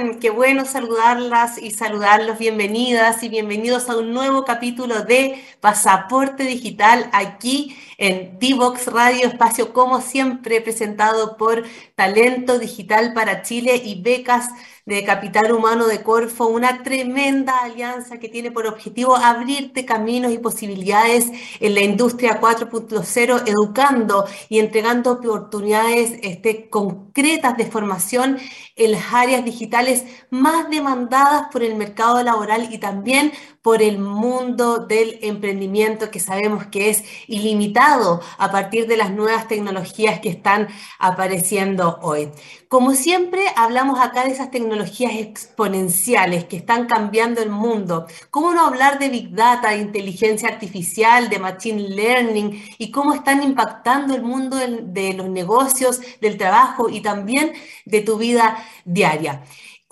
[0.00, 0.20] Hola, ¿cómo están?
[0.20, 2.38] Qué bueno saludarlas y saludarlos.
[2.38, 9.72] Bienvenidas y bienvenidos a un nuevo capítulo de Pasaporte Digital aquí en Divox Radio, espacio
[9.74, 14.48] como siempre presentado por Talento Digital para Chile y Becas
[14.86, 20.38] de Capital Humano de Corfo, una tremenda alianza que tiene por objetivo abrirte caminos y
[20.38, 28.38] posibilidades en la industria 4.0, educando y entregando oportunidades este, concretas de formación
[28.76, 34.78] en las áreas digitales más demandadas por el mercado laboral y también por el mundo
[34.78, 40.68] del emprendimiento que sabemos que es ilimitado a partir de las nuevas tecnologías que están
[40.98, 42.30] apareciendo hoy.
[42.68, 48.06] Como siempre, hablamos acá de esas tecnologías exponenciales que están cambiando el mundo.
[48.30, 53.42] ¿Cómo no hablar de Big Data, de inteligencia artificial, de Machine Learning y cómo están
[53.42, 57.52] impactando el mundo de los negocios, del trabajo y también
[57.84, 59.42] de tu vida diaria?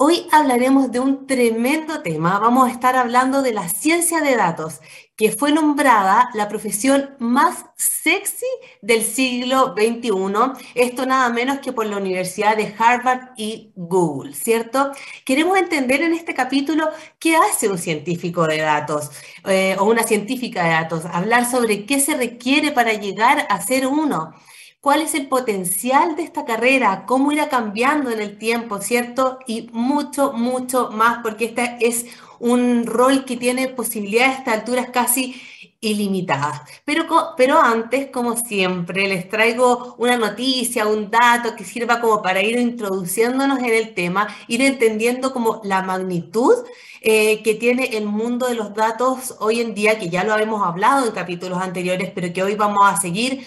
[0.01, 2.39] Hoy hablaremos de un tremendo tema.
[2.39, 4.81] Vamos a estar hablando de la ciencia de datos,
[5.17, 8.47] que fue nombrada la profesión más sexy
[8.81, 10.65] del siglo XXI.
[10.77, 14.93] Esto nada menos que por la Universidad de Harvard y Google, ¿cierto?
[15.25, 19.11] Queremos entender en este capítulo qué hace un científico de datos
[19.47, 23.89] eh, o una científica de datos, hablar sobre qué se requiere para llegar a ser
[23.89, 24.33] uno
[24.81, 29.39] cuál es el potencial de esta carrera, cómo irá cambiando en el tiempo, ¿cierto?
[29.47, 32.07] Y mucho, mucho más, porque este es
[32.39, 35.41] un rol que tiene posibilidades a estas alturas casi
[35.81, 36.63] ilimitadas.
[36.85, 37.07] Pero,
[37.37, 42.59] pero antes, como siempre, les traigo una noticia, un dato que sirva como para ir
[42.59, 46.55] introduciéndonos en el tema, ir entendiendo como la magnitud
[47.01, 50.67] eh, que tiene el mundo de los datos hoy en día, que ya lo habíamos
[50.67, 53.47] hablado en capítulos anteriores, pero que hoy vamos a seguir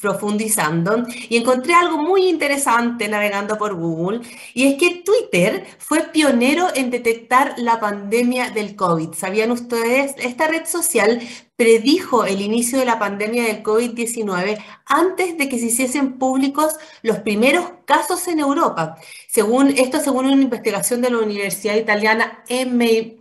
[0.00, 1.04] profundizando.
[1.28, 4.20] Y encontré algo muy interesante navegando por Google,
[4.54, 9.12] y es que Twitter fue pionero en detectar la pandemia del COVID.
[9.12, 10.14] ¿Sabían ustedes?
[10.18, 11.20] Esta red social
[11.60, 17.18] predijo el inicio de la pandemia del COVID-19 antes de que se hiciesen públicos los
[17.18, 18.96] primeros casos en Europa.
[19.28, 23.18] Según esto, según una investigación de la Universidad Italiana M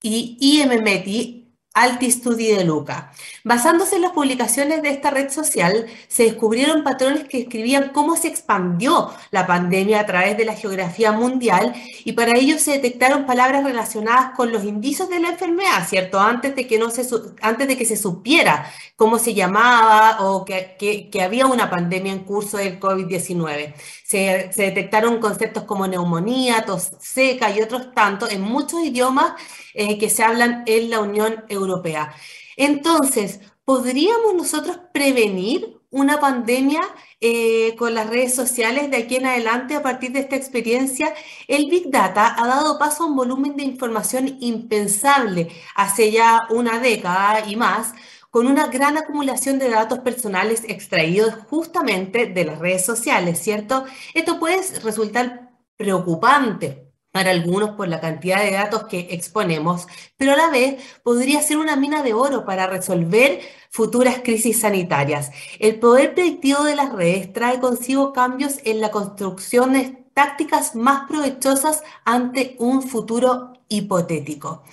[0.00, 1.43] y IMMETI,
[1.74, 3.12] Alti Studi de Luca.
[3.42, 8.28] Basándose en las publicaciones de esta red social, se descubrieron patrones que describían cómo se
[8.28, 11.74] expandió la pandemia a través de la geografía mundial
[12.04, 16.20] y para ello se detectaron palabras relacionadas con los indicios de la enfermedad, ¿cierto?
[16.20, 17.04] Antes de que, no se,
[17.40, 20.76] antes de que se supiera cómo se llamaba o que,
[21.10, 23.74] que, había una pandemia en curso del COVID-19.
[24.14, 29.32] Se, detectaron conceptos como neumonía, tos seca y otros tantos en muchos idiomas
[29.74, 32.14] eh, que se hablan en la Unión Europea.
[32.56, 36.82] Entonces, ¿podríamos nosotros prevenir una pandemia
[37.20, 41.12] eh, con las redes sociales de aquí en adelante a partir de esta experiencia?
[41.48, 46.78] El Big Data ha dado paso a un volumen de información impensable hace ya una
[46.78, 47.94] década y más,
[48.34, 53.84] con una gran acumulación de datos personales extraídos justamente de las redes sociales, ¿cierto?
[54.12, 59.86] Esto puede resultar preocupante para algunos por la cantidad de datos que exponemos,
[60.16, 63.40] pero a la vez podría ser una mina de oro para resolver
[63.70, 65.30] futuras crisis sanitarias.
[65.60, 71.06] El poder predictivo de las redes trae consigo cambios en la construcción de tácticas más
[71.06, 74.64] provechosas ante un futuro hipotético.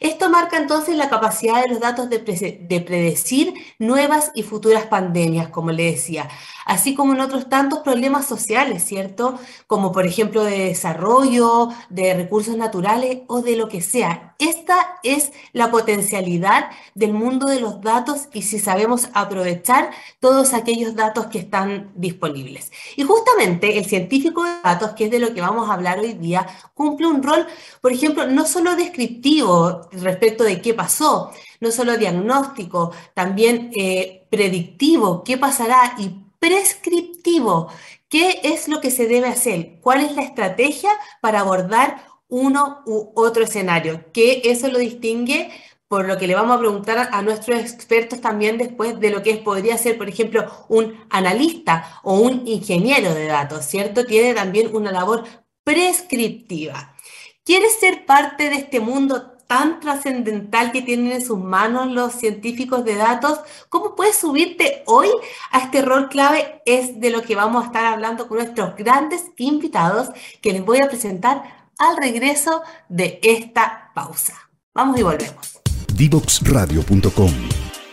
[0.00, 5.72] Esto marca entonces la capacidad de los datos de, predecir nuevas y futuras pandemias, como
[5.72, 6.28] le decía,
[6.66, 9.38] así como en otros tantos problemas sociales, ¿cierto?
[9.66, 14.34] Como por ejemplo de desarrollo, de recursos naturales o de lo que sea.
[14.38, 19.90] Esta es la potencialidad del mundo de los datos y si sabemos aprovechar
[20.20, 22.70] todos aquellos datos que están disponibles.
[22.96, 26.12] Y justamente el científico de datos, que es de lo que vamos a hablar hoy
[26.14, 27.46] día, cumple un rol,
[27.80, 35.24] por ejemplo, no solo descriptivo, respecto de qué pasó, no solo diagnóstico, también eh, predictivo,
[35.24, 37.68] qué pasará y prescriptivo,
[38.08, 40.90] qué es lo que se debe hacer, cuál es la estrategia
[41.20, 45.50] para abordar uno u otro escenario, que eso lo distingue
[45.88, 49.36] por lo que le vamos a preguntar a nuestros expertos también después de lo que
[49.36, 54.04] podría ser, por ejemplo, un analista o un ingeniero de datos, ¿cierto?
[54.04, 55.24] Tiene también una labor
[55.64, 56.94] prescriptiva.
[57.42, 62.84] ¿Quieres ser parte de este mundo tan trascendental que tienen en sus manos los científicos
[62.84, 65.08] de datos, ¿cómo puedes subirte hoy
[65.50, 66.62] a este rol clave?
[66.66, 70.10] Es de lo que vamos a estar hablando con nuestros grandes invitados
[70.40, 71.42] que les voy a presentar
[71.78, 74.34] al regreso de esta pausa.
[74.74, 75.60] Vamos y volvemos.
[75.94, 77.32] Divoxradio.com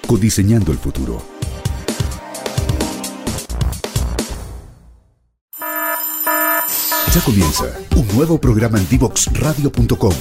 [0.06, 1.22] Codiseñando el futuro.
[7.14, 7.64] Ya comienza
[7.96, 10.14] un nuevo programa en divoxradio.com.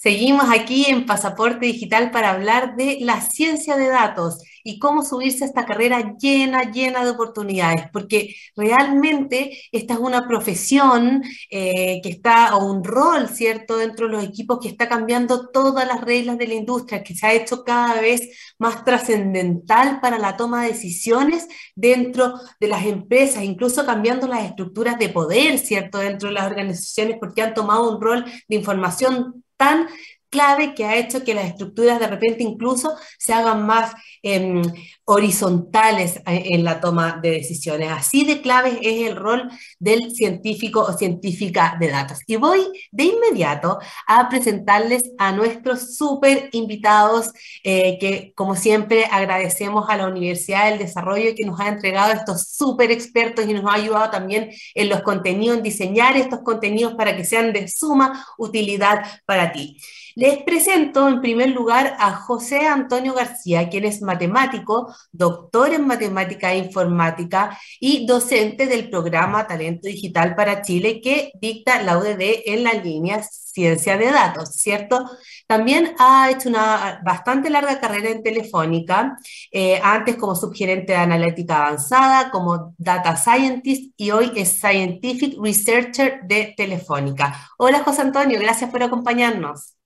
[0.00, 5.42] Seguimos aquí en Pasaporte Digital para hablar de la ciencia de datos y cómo subirse
[5.42, 12.10] a esta carrera llena, llena de oportunidades, porque realmente esta es una profesión eh, que
[12.10, 16.38] está, o un rol, ¿cierto?, dentro de los equipos que está cambiando todas las reglas
[16.38, 20.68] de la industria, que se ha hecho cada vez más trascendental para la toma de
[20.68, 26.46] decisiones dentro de las empresas, incluso cambiando las estructuras de poder, ¿cierto?, dentro de las
[26.46, 29.88] organizaciones, porque han tomado un rol de información tan
[30.30, 33.92] clave que ha hecho que las estructuras de repente incluso se hagan más
[34.22, 34.62] em,
[35.04, 37.90] horizontales en la toma de decisiones.
[37.90, 39.48] Así de clave es el rol
[39.78, 42.18] del científico o científica de datos.
[42.26, 42.60] Y voy
[42.90, 47.32] de inmediato a presentarles a nuestros súper invitados
[47.64, 52.48] eh, que, como siempre, agradecemos a la Universidad del Desarrollo que nos ha entregado estos
[52.48, 57.16] súper expertos y nos ha ayudado también en los contenidos, en diseñar estos contenidos para
[57.16, 59.78] que sean de suma utilidad para ti.
[60.18, 66.52] Les presento en primer lugar a José Antonio García, quien es matemático, doctor en matemática
[66.52, 72.64] e informática y docente del programa Talento Digital para Chile que dicta la UDD en
[72.64, 75.08] la línea Ciencia de Datos, ¿cierto?
[75.46, 79.16] También ha hecho una bastante larga carrera en Telefónica,
[79.52, 86.22] eh, antes como subgerente de analítica avanzada, como data scientist y hoy es scientific researcher
[86.24, 87.50] de Telefónica.
[87.56, 89.77] Hola José Antonio, gracias por acompañarnos.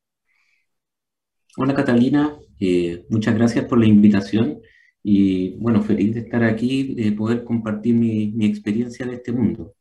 [1.57, 4.63] Hola Catalina, eh, muchas gracias por la invitación
[5.03, 9.75] y bueno, feliz de estar aquí, de poder compartir mi, experiencia en este mundo.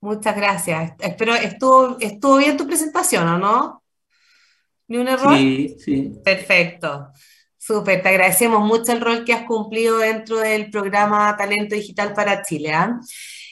[0.00, 0.92] Muchas gracias.
[0.98, 3.82] Espero, estuvo, estuvo bien tu presentación, ¿o no?
[4.86, 5.36] ¿Ni un error?
[5.36, 6.12] Sí, sí.
[6.24, 7.08] Perfecto.
[7.58, 12.42] Súper, te agradecemos mucho el rol que has cumplido dentro del programa Talento Digital para
[12.42, 12.72] Chile.
[12.72, 12.98] ¿ah?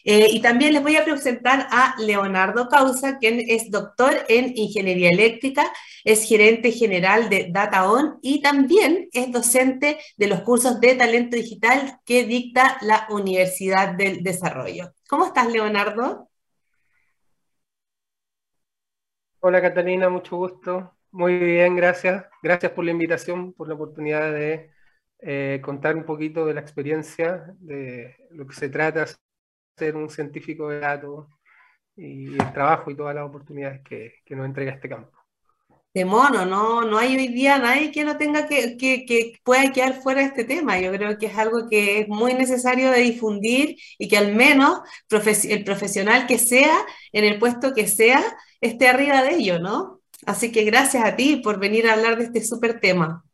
[0.09, 5.11] Eh, y también les voy a presentar a Leonardo Causa, quien es doctor en Ingeniería
[5.11, 5.65] Eléctrica,
[6.05, 11.99] es gerente general de DataOn y también es docente de los cursos de talento digital
[12.05, 14.93] que dicta la Universidad del Desarrollo.
[15.09, 16.31] ¿Cómo estás, Leonardo?
[19.41, 20.95] Hola, Catalina, mucho gusto.
[21.11, 22.27] Muy bien, gracias.
[22.45, 24.71] Gracias por la invitación, por la oportunidad de
[25.19, 29.07] eh, contar un poquito de la experiencia, de lo que se trata
[29.77, 31.27] ser un científico de datos
[31.97, 35.13] y el trabajo y todas las oportunidades que, nos entrega este campo.
[35.95, 39.95] De mono, no, no hay hoy día nadie que no tenga que, que, pueda quedar
[40.03, 40.79] fuera de este tema.
[40.79, 44.81] Yo creo que es algo que es muy necesario de difundir y que al menos
[45.11, 46.77] el profesional que sea,
[47.13, 48.23] en el puesto que sea,
[48.61, 50.03] esté arriba de ello, ¿no?
[50.27, 53.25] Así que gracias a ti por venir a hablar de este súper tema.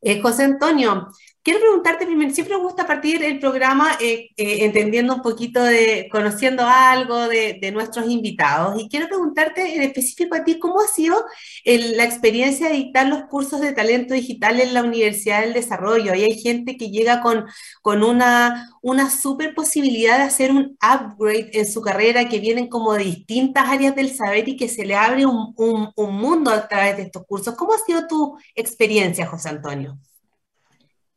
[0.00, 1.08] Eh, José Antonio,
[1.44, 6.08] Quiero preguntarte primero, siempre me gusta partir el programa eh, eh, entendiendo un poquito de,
[6.12, 8.80] conociendo algo de, nuestros invitados.
[8.80, 11.16] Y quiero preguntarte en específico a ti, ¿cómo ha sido
[11.64, 16.12] la experiencia de dictar los cursos de talento digital en la Universidad del Desarrollo?
[16.12, 17.44] Ahí hay gente que llega con,
[17.82, 22.92] con una, una super posibilidad de hacer un upgrade en su carrera, que vienen como
[22.94, 26.96] de distintas áreas del saber y que se le abre un, un mundo a través
[26.98, 27.56] de estos cursos.
[27.56, 29.98] ¿Cómo ha sido tu experiencia, José Antonio?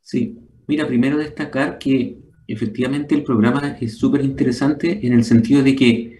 [0.05, 5.75] Sí, mira, primero destacar que efectivamente el programa es súper interesante en el sentido de
[5.75, 6.19] que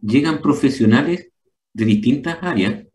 [0.00, 1.30] llegan profesionales
[1.74, 2.86] de distintas áreas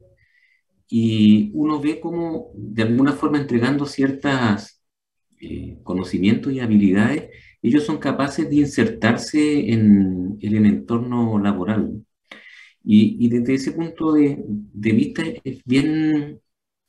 [0.90, 4.82] y uno ve cómo de alguna forma entregando ciertos
[5.40, 7.30] eh, conocimientos y habilidades,
[7.62, 12.04] ellos son capaces de insertarse en, el entorno laboral.
[12.84, 14.44] Y, desde ese punto de,
[14.74, 16.42] vista es bien,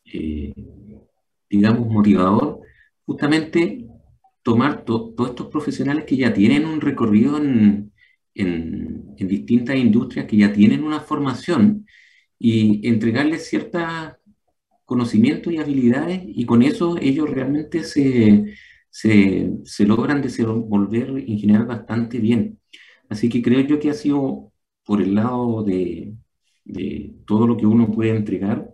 [0.04, 0.54] eh,
[1.50, 2.62] digamos, motivador
[3.08, 3.86] justamente
[4.42, 7.92] tomar todos estos profesionales que ya tienen un recorrido en,
[9.16, 11.86] distintas industrias, que ya tienen una formación,
[12.38, 13.82] y entregarles ciertos
[14.84, 18.54] conocimientos y habilidades, y con eso ellos realmente se,
[18.90, 22.60] se, logran desenvolver en general bastante bien.
[23.08, 24.52] Así que creo yo que ha sido
[24.84, 26.14] por el lado de,
[27.26, 28.68] todo lo que uno puede entregar,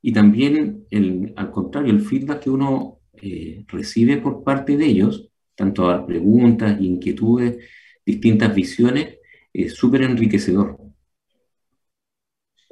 [0.00, 5.28] y también, el, al contrario, el feedback que uno eh, recibe por parte de ellos,
[5.54, 7.58] tanto a preguntas, inquietudes,
[8.04, 9.18] distintas visiones,
[9.52, 10.89] es súper enriquecedor.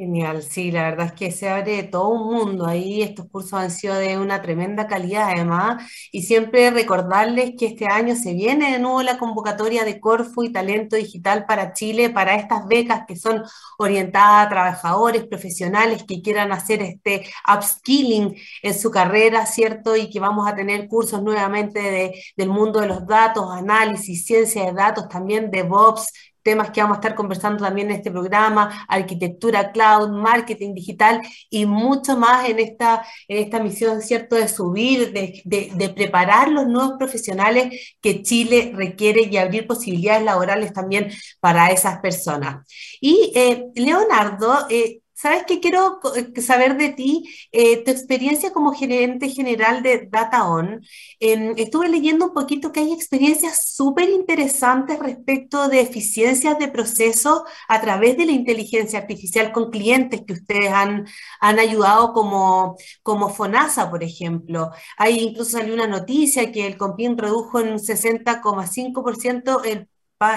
[0.00, 3.73] Genial, sí, la verdad es que se abre todo un mundo ahí, estos cursos han
[3.73, 8.78] sido de una tremenda calidad además, y siempre recordarles que este año se viene de
[8.78, 13.43] nuevo la convocatoria de Corfu y Talento Digital para Chile, para estas becas que son
[13.76, 19.97] orientadas a trabajadores profesionales que quieran hacer este upskilling en su carrera, ¿cierto?
[19.97, 24.64] Y que vamos a tener cursos nuevamente de, del mundo de los datos, análisis, ciencia
[24.64, 28.87] de datos, también de DevOps, temas que vamos a estar conversando también en este programa,
[28.88, 35.12] arquitectura cloud, marketing digital y mucho más en esta, en esta misión, ¿cierto?, de subir,
[35.12, 41.71] de, de, preparar los nuevos profesionales que Chile requiere y abrir posibilidades laborales también para
[41.71, 42.66] esas personas.
[43.00, 47.29] Y eh, Leonardo, eh, ¿Sabes qué quiero eh, saber de ti?
[47.51, 50.81] Eh, tu experiencia como gerente general de DataOn.
[51.19, 57.45] Em, estuve leyendo un poquito que hay experiencias súper interesantes respecto de eficiencias de proceso
[57.69, 61.09] a través de la inteligencia artificial con clientes que ustedes han,
[61.41, 64.71] han ayudado como, como FONASA, por ejemplo.
[64.97, 69.89] Hay incluso salió una noticia que el COMPIN redujo en un 60,5% el,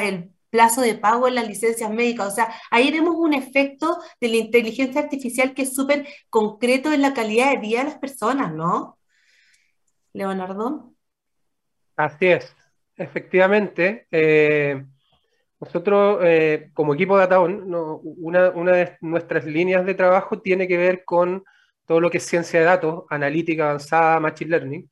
[0.02, 2.28] el plazo de pago en las licencias médicas.
[2.28, 7.02] O sea, ahí vemos un efecto de la inteligencia artificial que es súper concreto en
[7.02, 9.00] la calidad de vida de las personas, ¿no?
[10.14, 10.94] Leonardo.
[11.96, 12.56] Así es,
[12.98, 14.08] efectivamente.
[14.12, 14.84] Eh,
[15.60, 21.06] nosotros, eh, como equipo de Ataón, una, de nuestras líneas de trabajo tiene que ver
[21.06, 21.44] con
[21.86, 24.90] todo lo que es ciencia de datos, analítica avanzada, machine learning.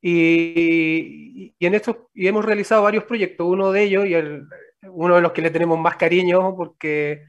[0.00, 3.46] Y, y en esto y hemos realizado varios proyectos.
[3.46, 4.46] Uno de ellos, y el,
[4.90, 7.24] uno de los que le tenemos más cariño porque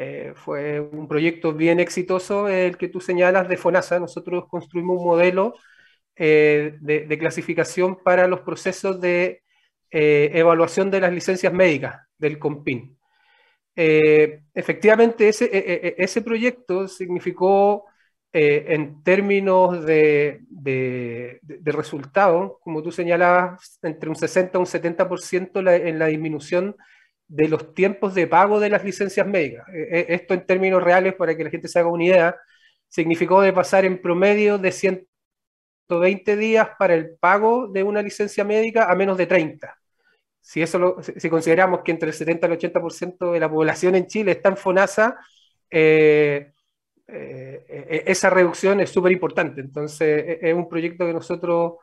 [0.00, 3.98] eh, fue un proyecto bien exitoso, el que tú señalas de FONASA.
[3.98, 5.54] Nosotros construimos un modelo
[6.14, 9.42] eh, de, clasificación para los procesos de
[9.90, 12.96] eh, evaluación de las licencias médicas del COMPIN.
[13.74, 17.86] efectivamente, ese, ese proyecto significó
[18.32, 25.98] en términos de, de, resultados, como tú señalabas, entre un 60 y un 70% en
[25.98, 26.76] la disminución
[27.28, 29.68] de los tiempos de pago de las licencias médicas.
[29.68, 32.36] Eh, eh, esto en términos reales, para que la gente se haga una idea,
[32.88, 38.90] significó de pasar en promedio de 120 días para el pago de una licencia médica
[38.90, 39.76] a menos de 30.
[40.40, 44.06] Si, eso si consideramos que entre el 70 y el 80% de la población en
[44.06, 45.18] Chile está en FONASA,
[45.70, 46.52] eh,
[47.06, 49.60] esa reducción es súper importante.
[49.60, 51.74] Entonces, es un proyecto que nosotros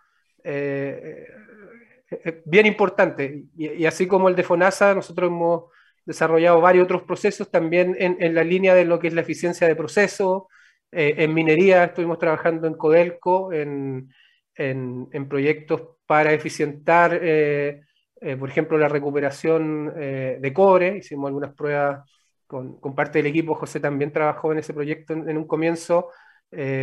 [2.46, 3.46] bien importante.
[3.58, 5.66] Y, así como el de FONASA, nosotros hemos
[6.06, 9.76] desarrollado varios otros procesos también en, la línea de lo que es la eficiencia de
[9.76, 10.48] proceso.
[10.92, 14.10] Eh, en minería estuvimos trabajando en Codelco, en,
[14.56, 17.82] en, proyectos para eficientar, eh,
[18.22, 20.98] eh, por ejemplo, la recuperación de cobre.
[20.98, 22.08] Hicimos algunas pruebas
[22.48, 23.56] con, con, parte del equipo.
[23.56, 26.10] José también trabajó en ese proyecto en un comienzo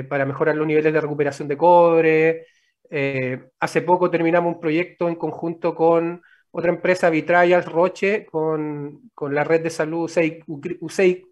[0.08, 2.46] para mejorar los niveles de recuperación de cobre.
[2.94, 9.34] Eh, hace poco terminamos un proyecto en conjunto con otra empresa, Vitrayas Roche, con, con,
[9.34, 11.22] la red de salud UC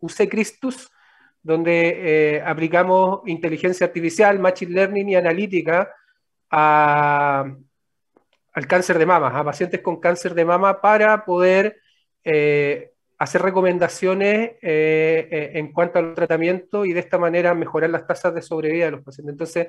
[1.43, 5.95] donde eh, aplicamos inteligencia artificial, machine learning y analítica
[6.49, 7.57] al
[8.67, 11.77] cáncer de mama, a pacientes con cáncer de mama para poder
[12.25, 18.41] eh, hacer recomendaciones en cuanto al tratamiento y de esta manera mejorar las tasas de
[18.41, 19.33] sobrevida de los pacientes.
[19.35, 19.69] Entonces,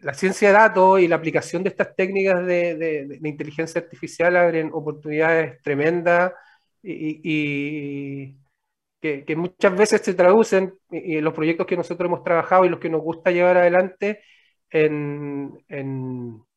[0.00, 5.60] la ciencia de datos y la aplicación de estas técnicas de, inteligencia artificial abren oportunidades
[5.62, 6.32] tremendas
[6.82, 8.36] y,
[9.00, 12.90] que, muchas veces se traducen en los proyectos que nosotros hemos trabajado y los que
[12.90, 14.20] nos gusta llevar adelante
[14.70, 15.62] en,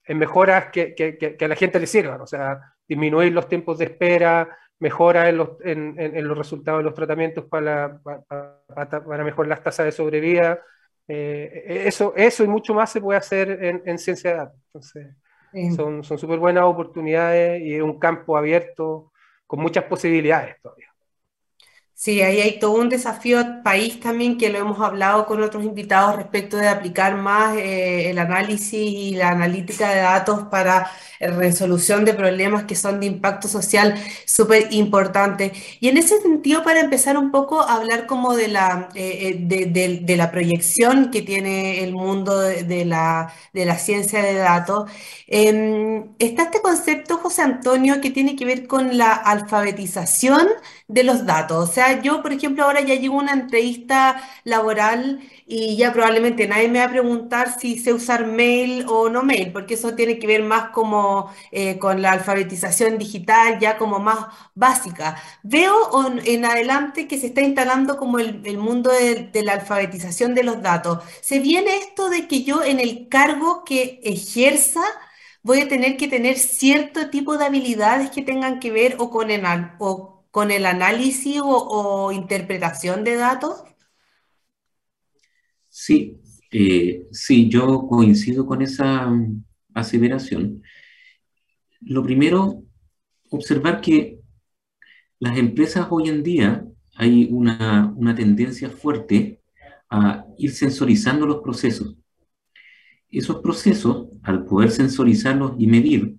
[0.08, 5.30] mejoras que, a la gente le sirvan, o sea, disminuir los tiempos de espera, mejora
[5.30, 10.60] en los, resultados de los tratamientos para, para mejorar las tasas de sobrevida
[11.08, 14.62] eh, eso, eso y mucho más se puede hacer en, ciencia de datos.
[15.54, 19.12] Entonces, son súper buenas oportunidades y es un campo abierto
[19.46, 20.83] con muchas posibilidades todavía.
[22.04, 26.18] Sí, ahí hay todo un desafío país también que lo hemos hablado con otros invitados
[26.18, 30.92] respecto de aplicar más eh, el análisis y la analítica de datos para
[31.22, 33.96] resolución de problemas que son de impacto social
[34.26, 35.54] súper importante.
[35.80, 40.00] Y en ese sentido, para empezar un poco a hablar como de la, eh, eh,
[40.02, 44.92] de, la proyección que tiene el mundo de, la, de la ciencia de datos,
[45.28, 50.48] em, está este concepto, José Antonio, que tiene que ver con la alfabetización
[50.88, 51.70] de los datos.
[51.70, 56.70] O sea, yo, por ejemplo, ahora ya llevo una entrevista laboral y ya probablemente nadie
[56.70, 60.28] me va a preguntar si sé usar mail o no mail, porque eso tiene que
[60.28, 65.22] ver más como eh, con la alfabetización digital, ya como más básica.
[65.44, 65.74] Veo
[66.26, 71.00] en adelante que se está instalando como el, mundo de, la alfabetización de los datos.
[71.22, 74.82] ¿Se viene esto de que yo en el cargo que ejerza
[75.42, 79.30] voy a tener que tener cierto tipo de habilidades que tengan que ver o con
[79.32, 79.46] el,
[80.34, 83.64] con el análisis o, interpretación de datos?
[85.70, 90.64] Sí, eh, sí, yo coincido con esa mm, aseveración.
[91.82, 92.64] Lo primero,
[93.30, 94.22] observar que
[95.20, 99.40] las empresas hoy en día hay una, una tendencia fuerte
[99.88, 101.96] a ir sensorizando los procesos
[103.14, 106.16] esos procesos, al poder sensorizarlos y medir,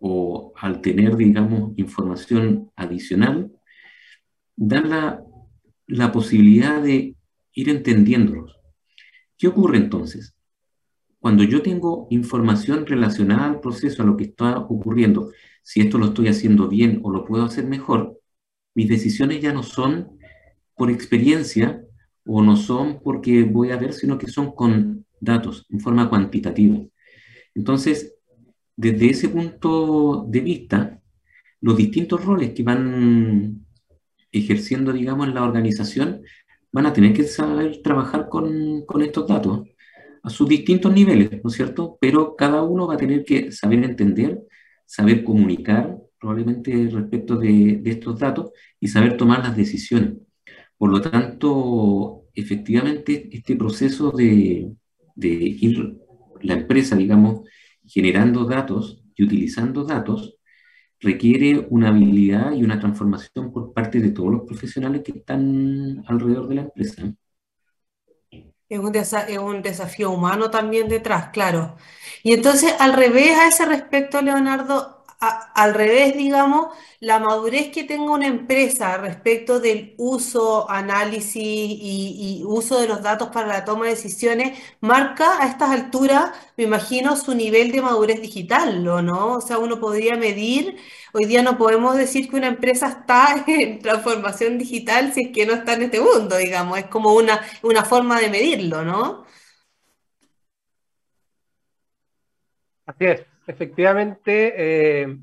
[0.00, 3.50] o al tener, digamos, información adicional,
[4.56, 5.22] dan la,
[5.86, 7.16] la posibilidad de
[7.52, 8.56] ir entendiéndolos.
[9.36, 10.34] ¿Qué ocurre entonces?
[11.20, 16.06] Cuando yo tengo información relacionada al proceso, a lo que está ocurriendo, si esto lo
[16.06, 18.20] estoy haciendo bien o lo puedo hacer mejor,
[18.74, 20.18] mis decisiones ya no son
[20.76, 21.82] por experiencia
[22.24, 26.78] o no son porque voy a ver, sino que son con datos en forma cuantitativa.
[27.54, 28.14] Entonces,
[28.78, 31.02] desde ese punto de vista,
[31.60, 33.66] los distintos roles que van
[34.30, 36.22] ejerciendo, digamos, en la organización,
[36.70, 39.66] van a tener que saber trabajar con, con estos datos
[40.22, 41.98] a sus distintos niveles, ¿no es cierto?
[42.00, 44.42] Pero cada uno va a tener que saber entender,
[44.86, 50.14] saber comunicar probablemente respecto de, de estos datos y saber tomar las decisiones.
[50.76, 54.70] Por lo tanto, efectivamente, este proceso de,
[55.16, 55.98] de ir
[56.42, 57.40] la empresa, digamos,
[57.88, 60.36] generando datos y utilizando datos,
[61.00, 66.48] requiere una habilidad y una transformación por parte de todos los profesionales que están alrededor
[66.48, 67.14] de la empresa.
[68.68, 71.76] Es un, es un desafío humano también detrás, claro.
[72.22, 76.68] Y entonces, al revés a ese respecto, Leonardo, al revés, digamos,
[77.00, 83.28] la madurez que tenga una empresa respecto del uso, análisis y, uso de los datos
[83.30, 88.20] para la toma de decisiones, marca a estas alturas, me imagino, su nivel de madurez
[88.22, 89.34] digital, ¿o no?
[89.34, 90.76] O sea, uno podría medir,
[91.12, 95.46] hoy día no podemos decir que una empresa está en transformación digital si es que
[95.46, 99.26] no está en este mundo, digamos, es como una, una forma de medirlo, ¿no?
[102.86, 103.37] Así es.
[103.48, 105.18] Efectivamente, eh,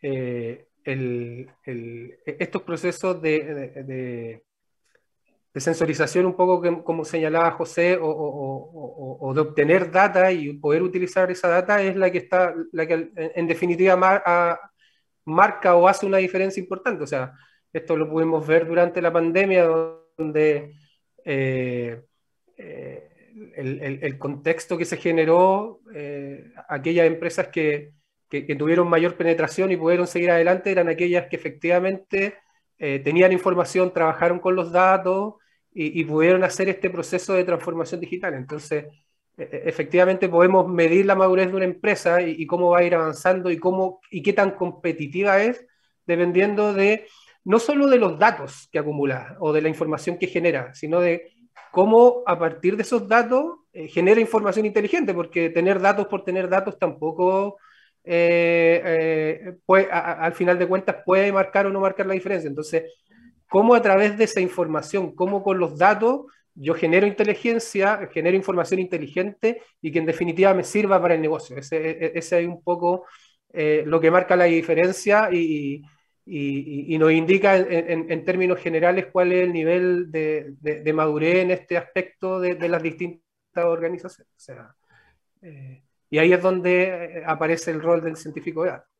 [0.00, 0.66] eh,
[2.24, 4.42] estos procesos de,
[5.54, 11.82] sensorización, un poco como señalaba José, o, de obtener data y poder utilizar esa data
[11.82, 13.96] es la que está, la que en definitiva
[15.26, 17.04] marca o hace una diferencia importante.
[17.04, 17.34] O sea,
[17.70, 19.66] esto lo pudimos ver durante la pandemia,
[20.16, 20.74] donde
[21.22, 22.00] eh,
[23.56, 27.92] el, contexto que se generó, eh, aquellas empresas que,
[28.58, 32.34] tuvieron mayor penetración y pudieron seguir adelante eran aquellas que efectivamente
[32.78, 35.34] eh, tenían información, trabajaron con los datos
[35.72, 38.34] y, pudieron hacer este proceso de transformación digital.
[38.34, 38.86] Entonces,
[39.36, 42.84] e, e, efectivamente podemos medir la madurez de una empresa y, y, cómo va a
[42.84, 45.66] ir avanzando y, cómo, y qué tan competitiva es,
[46.06, 47.06] dependiendo de
[47.44, 51.35] no solo de los datos que acumula o de la información que genera, sino de
[51.76, 56.48] cómo a partir de esos datos eh, genera información inteligente, porque tener datos por tener
[56.48, 57.58] datos tampoco,
[58.02, 62.48] eh, eh, puede, al final de cuentas, puede marcar o no marcar la diferencia.
[62.48, 62.84] Entonces,
[63.46, 66.22] cómo a través de esa información, cómo con los datos,
[66.54, 71.58] yo genero inteligencia, genero información inteligente y que en definitiva me sirva para el negocio.
[71.58, 73.04] Ese, e, e, ese es un poco
[73.52, 75.82] lo que marca la diferencia y,
[76.26, 82.40] y, nos indica en, términos generales cuál es el nivel de, madurez en este aspecto
[82.40, 83.22] de, las distintas
[83.64, 84.32] organizaciones.
[84.36, 84.74] O sea,
[85.42, 88.95] eh, y ahí es donde eh, aparece el rol del científico de datos.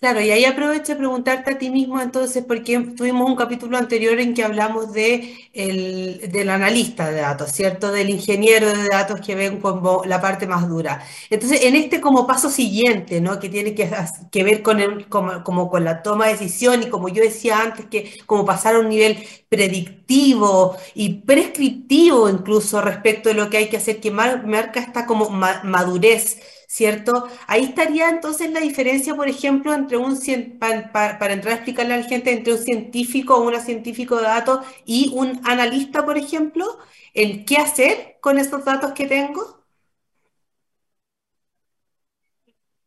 [0.00, 4.18] Claro, y ahí aprovecho de preguntarte a ti mismo entonces, porque tuvimos un capítulo anterior
[4.18, 7.92] en que hablamos de el, del analista de datos, ¿cierto?
[7.92, 11.04] Del ingeniero de datos que ven como la parte más dura.
[11.28, 13.38] Entonces, en este como paso siguiente, ¿no?
[13.38, 17.22] Que tiene que, ver con el, como, con la toma de decisión y como yo
[17.22, 19.18] decía antes, que como pasar a un nivel
[19.50, 25.28] predictivo y prescriptivo incluso respecto de lo que hay que hacer, que marca esta como
[25.28, 27.28] madurez ¿cierto?
[27.48, 30.16] Ahí estaría entonces la diferencia, por ejemplo, entre un
[30.60, 34.22] para, para, entrar a explicarle a la gente, entre un científico o una científico de
[34.22, 36.64] datos y un analista, por ejemplo,
[37.12, 39.64] en qué hacer con esos datos que tengo.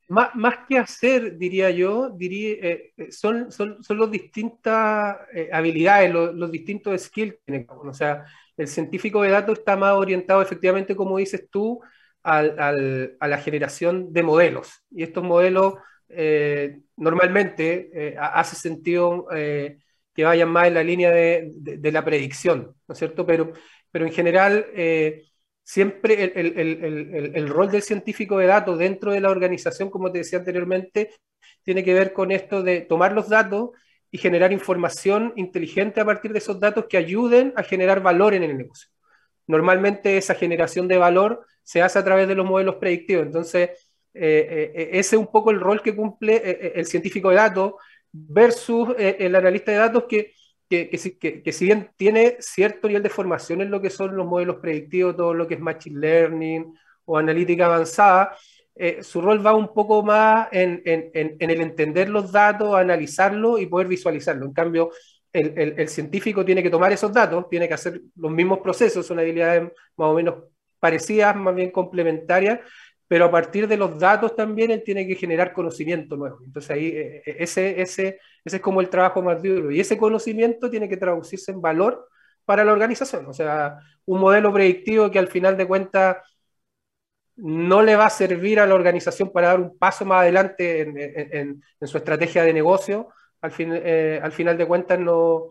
[0.07, 5.17] más, más, que hacer, diría yo, diría, eh, eh, son, son, son las distintas
[5.51, 10.95] habilidades, los, distintos skills que O sea, el científico de datos está más orientado efectivamente,
[10.95, 11.81] como dices tú,
[12.23, 14.83] a la generación de modelos.
[14.91, 15.75] Y estos modelos
[16.95, 22.99] normalmente hace sentido que vayan más en la línea de, de, la predicción, ¿no es
[22.99, 23.25] cierto?
[23.25, 23.51] Pero,
[23.91, 24.67] pero en general
[25.63, 30.11] siempre el, el, el, el, rol del científico de datos dentro de la organización, como
[30.11, 31.11] te decía anteriormente,
[31.63, 33.71] tiene que ver con esto de tomar los datos
[34.11, 38.43] y generar información inteligente a partir de esos datos que ayuden a generar valor en
[38.43, 38.89] el negocio.
[39.47, 43.25] Normalmente esa generación de valor se hace a través de los modelos predictivos.
[43.25, 43.69] Entonces,
[44.13, 47.73] eh, eh, ese es un poco el rol que cumple eh, el científico de datos
[48.11, 50.33] versus el analista de datos que
[50.69, 55.15] que, si, bien tiene cierto nivel de formación en lo que son los modelos predictivos,
[55.15, 56.73] todo lo que es Machine Learning
[57.05, 58.35] o analítica avanzada,
[58.75, 63.87] eh, su rol va un poco más en, el entender los datos, analizarlos y poder
[63.87, 64.45] visualizarlo.
[64.45, 64.91] En cambio,
[65.31, 69.71] el, científico tiene que tomar esos datos, tiene que hacer los mismos procesos, son habilidades
[69.95, 70.35] más o menos
[70.83, 72.59] parecidas, más bien complementarias,
[73.07, 76.39] pero a partir de los datos también él tiene que generar conocimiento nuevo.
[76.45, 79.97] Entonces ahí eh, eh, ese, ese, ese es como el trabajo más duro y ese
[79.97, 82.09] conocimiento tiene que traducirse en valor
[82.43, 83.25] para la organización.
[83.27, 86.17] O sea, un modelo predictivo que al final de cuentas
[87.37, 91.61] no le va a servir a la organización para dar un paso más adelante en,
[91.79, 93.07] en, su estrategia de negocio,
[93.41, 95.49] al, fin, eh, al final de cuentas no,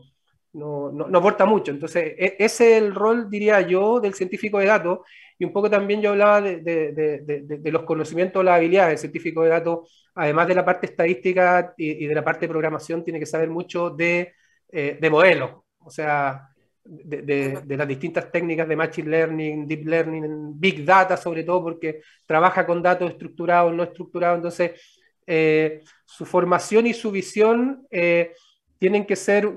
[0.53, 1.73] no, no, aporta mucho.
[1.73, 5.01] Entonces, e, ese es el rol, diría yo, del científico de datos
[5.43, 8.93] y un poco también yo hablaba de, los conocimientos, las habilidades.
[8.93, 13.03] El científico de datos, además de la parte estadística y, de la parte de programación,
[13.03, 14.35] tiene que saber mucho de,
[14.71, 16.49] eh, modelos, o sea,
[16.85, 22.65] de, las distintas técnicas de Machine Learning, Deep Learning, Big Data sobre todo, porque trabaja
[22.65, 24.37] con datos estructurados, no estructurados.
[24.37, 28.33] Entonces, eh, su formación y su visión eh,
[28.79, 29.51] tienen que ser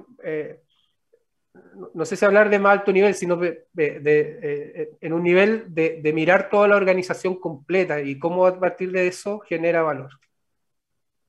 [1.93, 6.11] no sé si hablar de más alto nivel, sino de, eh, en un nivel de,
[6.13, 10.11] mirar toda la organización completa y cómo a partir de eso genera valor.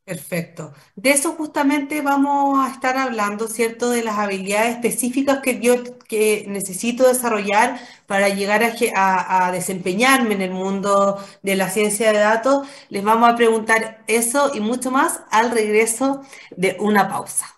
[0.05, 0.73] Perfecto.
[0.95, 3.91] De eso justamente vamos a estar hablando, ¿cierto?
[3.91, 10.43] De las habilidades específicas que yo que necesito desarrollar para llegar a, a, desempeñarme en
[10.43, 12.69] el mundo de la ciencia de datos.
[12.89, 16.23] Les vamos a preguntar eso y mucho más al regreso
[16.57, 17.56] de una pausa.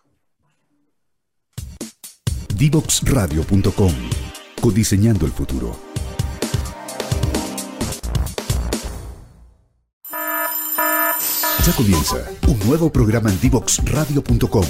[2.58, 3.92] Divoxradio.com.
[4.60, 5.78] Codiseñando el futuro.
[11.64, 12.16] Ya comienza
[12.48, 14.64] un nuevo programa en Divoxradio.com.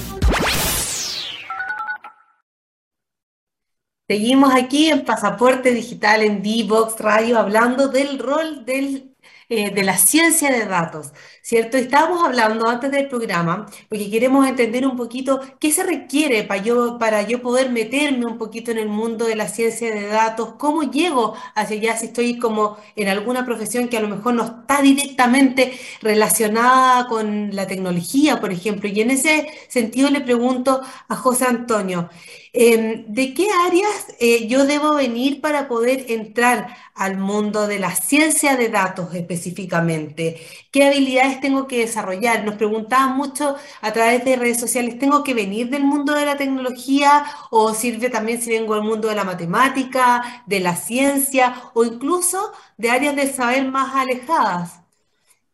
[4.06, 9.16] Seguimos aquí en Pasaporte Digital en Divox Radio hablando del rol del
[9.50, 11.78] eh, de la ciencia de datos, ¿cierto?
[11.78, 16.98] Estábamos hablando antes del programa, porque queremos entender un poquito qué se requiere para yo,
[16.98, 20.82] para yo poder meterme un poquito en el mundo de la ciencia de datos, cómo
[20.82, 24.82] llego hacia allá si estoy como en alguna profesión que a lo mejor no está
[24.82, 28.88] directamente relacionada con la tecnología, por ejemplo.
[28.88, 32.10] Y en ese sentido le pregunto a José Antonio,
[32.52, 37.94] Em, ¿De qué áreas eh, yo debo venir para poder entrar al mundo de la
[37.94, 40.40] ciencia de datos específicamente?
[40.70, 42.44] ¿Qué habilidades tengo que desarrollar?
[42.44, 46.36] Nos preguntaban mucho a través de redes sociales, ¿tengo que venir del mundo de la
[46.36, 51.84] tecnología o sirve también si vengo del mundo de la matemática, de la ciencia o
[51.84, 54.80] incluso de áreas de saber más alejadas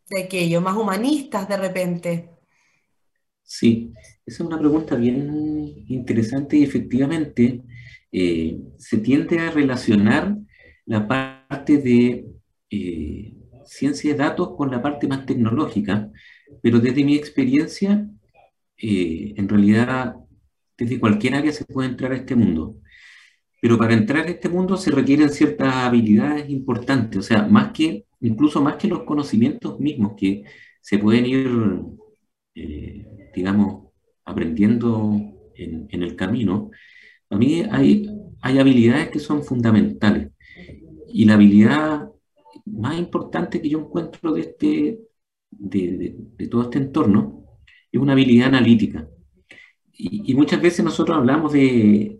[0.09, 2.29] de aquello, más humanistas de repente?
[3.43, 3.93] Sí,
[4.25, 7.61] esa es una pregunta bien interesante y efectivamente
[8.11, 10.35] eh, se tiende a relacionar
[10.85, 12.25] la parte de
[12.69, 13.33] eh,
[13.65, 16.11] ciencia de datos con la parte más tecnológica,
[16.61, 18.09] pero desde mi experiencia,
[18.77, 20.15] eh, en realidad
[20.77, 22.77] desde cualquier área se puede entrar a este mundo.
[23.61, 28.05] Pero para entrar a este mundo se requieren ciertas habilidades importantes, o sea, más que,
[28.21, 30.43] incluso más que los conocimientos mismos que
[30.81, 31.49] se pueden ir,
[33.33, 33.84] digamos,
[34.25, 35.21] aprendiendo
[35.55, 36.71] en, el camino,
[37.29, 38.09] a mí hay,
[38.41, 40.31] hay habilidades que son fundamentales.
[41.07, 42.09] Y la habilidad
[42.65, 44.99] más importante que yo encuentro de, este,
[45.49, 47.45] de, todo este entorno
[47.91, 49.07] es una habilidad analítica.
[49.93, 52.17] Y, muchas veces nosotros hablamos de,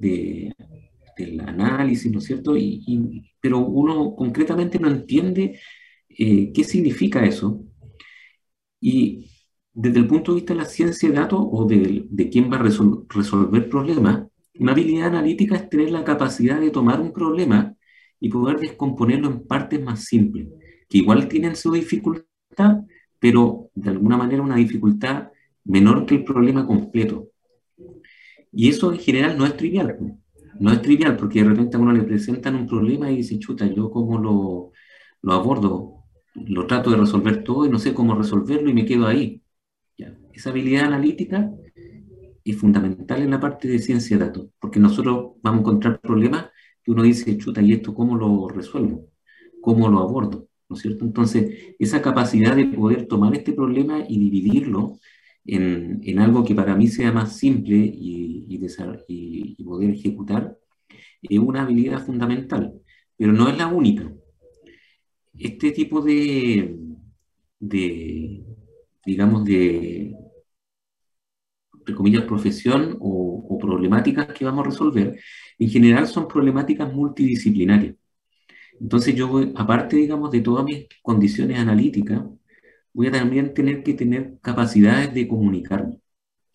[1.17, 2.55] del análisis, ¿no es cierto?
[2.55, 5.59] Y, pero uno concretamente no entiende
[6.09, 7.63] eh, qué significa eso.
[8.79, 9.29] Y
[9.75, 12.55] desde el punto de vista de la ciencia de datos o de, de quién va
[12.57, 14.25] a resolver problemas,
[14.57, 17.75] una habilidad analítica es tener la capacidad de tomar un problema
[18.19, 20.47] y poder descomponerlo en partes más simples,
[20.87, 22.83] que igual tienen su dificultad,
[23.19, 25.29] pero de alguna manera una dificultad
[25.65, 27.27] menor que el problema completo.
[28.53, 29.97] Y eso en general no es trivial.
[30.57, 33.67] No es trivial porque de repente a uno le presentan un problema y dice, chuta,
[33.67, 34.71] yo cómo lo,
[35.21, 39.05] lo abordo, lo trato de resolver todo y no sé cómo resolverlo y me quedo
[39.05, 39.41] ahí.
[40.33, 41.51] Esa habilidad analítica
[42.43, 46.49] es fundamental en la parte de ciencia de datos, porque nosotros vamos a encontrar problemas
[46.83, 49.09] que uno dice, chuta, ¿y esto cómo lo resuelvo?
[49.61, 50.47] ¿Cómo lo abordo?
[50.69, 51.05] ¿No es cierto?
[51.05, 54.99] Entonces, esa capacidad de poder tomar este problema y dividirlo
[55.45, 60.57] en, algo que para mí sea más simple y, y, poder ejecutar,
[61.21, 62.73] es una habilidad fundamental,
[63.17, 64.11] pero no es la única.
[65.37, 66.77] Este tipo de,
[67.59, 68.54] de
[69.05, 70.15] digamos, de,
[71.79, 75.19] entre comillas, profesión o, o, problemáticas que vamos a resolver,
[75.59, 77.95] en general son problemáticas multidisciplinarias.
[78.79, 82.23] Entonces yo, voy, aparte, digamos, de todas mis condiciones analíticas,
[82.93, 86.01] voy a también tener que tener capacidades de comunicarme,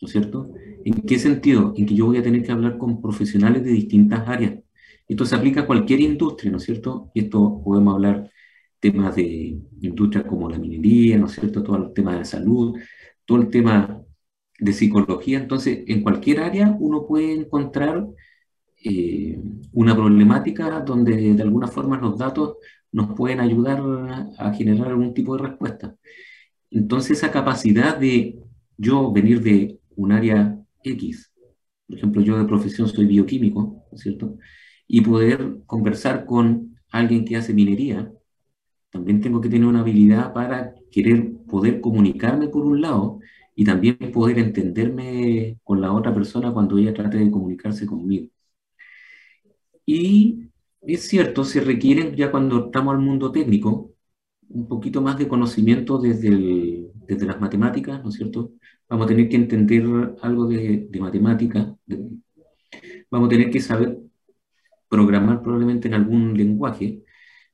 [0.01, 0.53] ¿no es cierto?
[0.85, 1.75] ¿En qué sentido?
[1.77, 4.55] En que yo voy a tener que hablar con profesionales de distintas áreas.
[5.09, 7.11] Esto se aplica a cualquier industria, ¿no es cierto?
[7.15, 8.31] Y esto podemos hablar
[8.81, 11.62] temas de industrias como la minería, ¿no es cierto?
[11.62, 12.79] Todo el tema de salud,
[13.25, 14.03] todo el tema
[14.59, 15.38] de psicología.
[15.38, 18.07] Entonces, en cualquier área uno puede encontrar
[18.85, 19.38] eh,
[19.73, 22.57] una problemática donde de alguna forma los datos
[22.93, 23.83] nos pueden ayudar
[24.38, 25.97] a generar algún tipo de respuesta.
[26.71, 28.38] Entonces esa capacidad de
[28.77, 31.33] yo venir de un área X,
[31.87, 34.38] por ejemplo, yo de profesión soy bioquímico, ¿no es cierto?
[34.87, 38.11] Y poder conversar con alguien que hace minería,
[38.90, 43.20] también tengo que tener una habilidad para querer poder comunicarme por un lado
[43.55, 48.29] y también poder entenderme con la otra persona cuando ella trate de comunicarse conmigo.
[49.87, 50.50] Y
[50.83, 53.92] es cierto, se requieren ya cuando estamos al mundo técnico,
[54.48, 58.53] un poquito más de conocimiento desde, desde las matemáticas, ¿no es cierto?
[58.88, 59.85] Vamos a tener que entender
[60.22, 61.76] algo de, de matemática,
[63.11, 63.98] vamos a tener que saber
[64.88, 67.03] programar probablemente en algún lenguaje,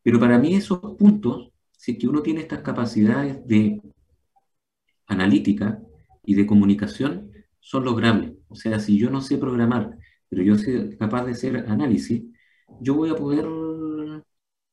[0.07, 3.83] pero para mí esos puntos, si es que uno tiene estas capacidades de
[5.09, 5.83] analítica
[6.25, 8.35] y de comunicación, son logrables.
[8.47, 12.23] O sea, si yo no sé programar, pero yo soy capaz de hacer análisis,
[12.81, 13.47] yo voy a poder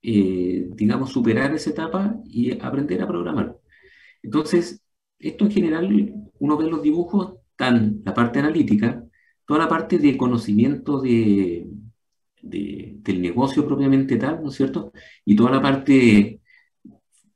[0.04, 3.58] eh, digamos, superar esa etapa y aprender a programar.
[4.22, 4.84] Entonces,
[5.18, 9.04] esto en general, uno ve los dibujos, tan la parte analítica,
[9.48, 11.66] toda la parte de conocimiento de,
[12.44, 14.92] del negocio propiamente tal, ¿no es cierto?
[15.26, 16.42] Y toda la parte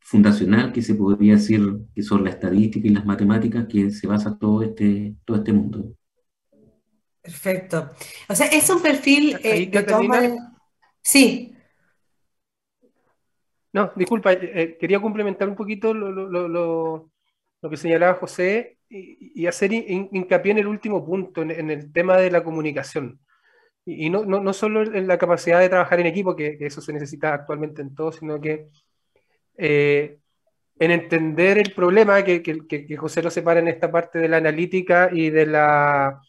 [0.02, 1.62] fundacional que se podría decir
[1.96, 5.96] que son la estadística y las matemáticas que se basa todo este, todo este mundo.
[7.22, 7.90] Perfecto.
[8.30, 9.70] O sea, es un perfil eh,
[11.02, 11.54] Sí.
[13.74, 17.12] No, disculpa, eh, eh, quería complementar un poquito lo,
[17.70, 22.44] que señalaba José y, hacer hincapié en el último punto, en, el tema de la
[22.44, 23.20] comunicación.
[23.90, 27.82] Y, no, solo en la capacidad de trabajar en equipo, que, eso se necesita actualmente
[27.82, 28.68] en todo, sino que
[29.58, 30.20] eh,
[30.78, 35.30] en entender el problema, que, José lo separa en esta parte de la analítica y
[35.30, 36.22] de la,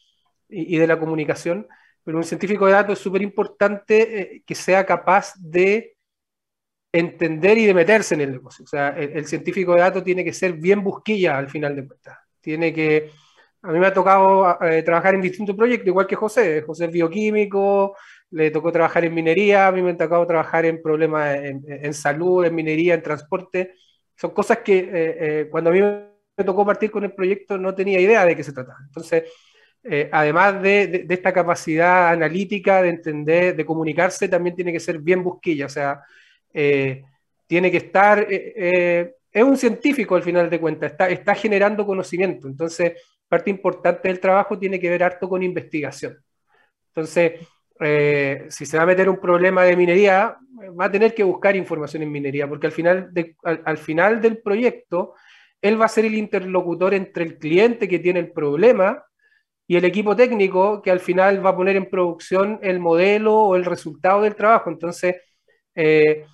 [0.48, 1.66] y, de la comunicación,
[2.04, 5.96] pero un científico de datos es súper importante que sea capaz de
[6.92, 8.64] entender y de meterse en el negocio.
[8.64, 12.18] O sea, el, científico de datos tiene que ser bien busquilla al final de cuentas.
[12.40, 13.10] Tiene que...
[13.62, 16.62] A mí me ha tocado eh, trabajar en distintos proyectos, igual que José.
[16.62, 17.96] José es bioquímico,
[18.30, 22.44] le tocó trabajar en minería, a mí me ha tocado trabajar en problemas en, salud,
[22.44, 23.74] en minería, en transporte.
[24.14, 27.74] Son cosas que eh, eh, cuando a mí me tocó partir con el proyecto no
[27.74, 28.78] tenía idea de qué se trataba.
[28.86, 29.24] Entonces,
[30.12, 35.22] además de, de, esta capacidad analítica de entender, de comunicarse, también tiene que ser bien
[35.22, 35.66] busquilla.
[35.66, 36.02] O sea,
[36.52, 37.04] eh,
[37.46, 41.86] tiene que estar, eh, eh, es un científico al final de cuentas, está, está generando
[41.86, 42.94] conocimiento, entonces
[43.28, 46.16] parte importante del trabajo tiene que ver harto con investigación.
[46.88, 47.46] Entonces,
[48.48, 50.36] si se va a meter un problema de minería,
[50.78, 53.12] va a tener que buscar información en minería, porque al final,
[53.44, 55.14] al, final del proyecto,
[55.60, 59.04] él va a ser el interlocutor entre el cliente que tiene el problema
[59.66, 63.56] y el equipo técnico que al final va a poner en producción el modelo o
[63.56, 64.70] el resultado del trabajo.
[64.70, 65.16] Entonces,
[65.74, 66.24] eh,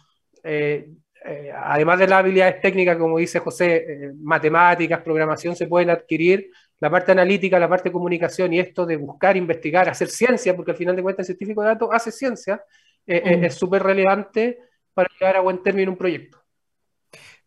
[0.45, 6.51] eh, además de las habilidades técnicas, como dice José, eh, matemáticas, programación, se pueden adquirir
[6.85, 10.73] la parte analítica, la parte de comunicación y esto de buscar, investigar, hacer ciencia, porque
[10.73, 12.63] al final de cuentas el científico de datos hace ciencia,
[13.07, 13.43] mm.
[13.43, 14.59] es súper relevante
[14.93, 16.43] para llegar a buen término un proyecto.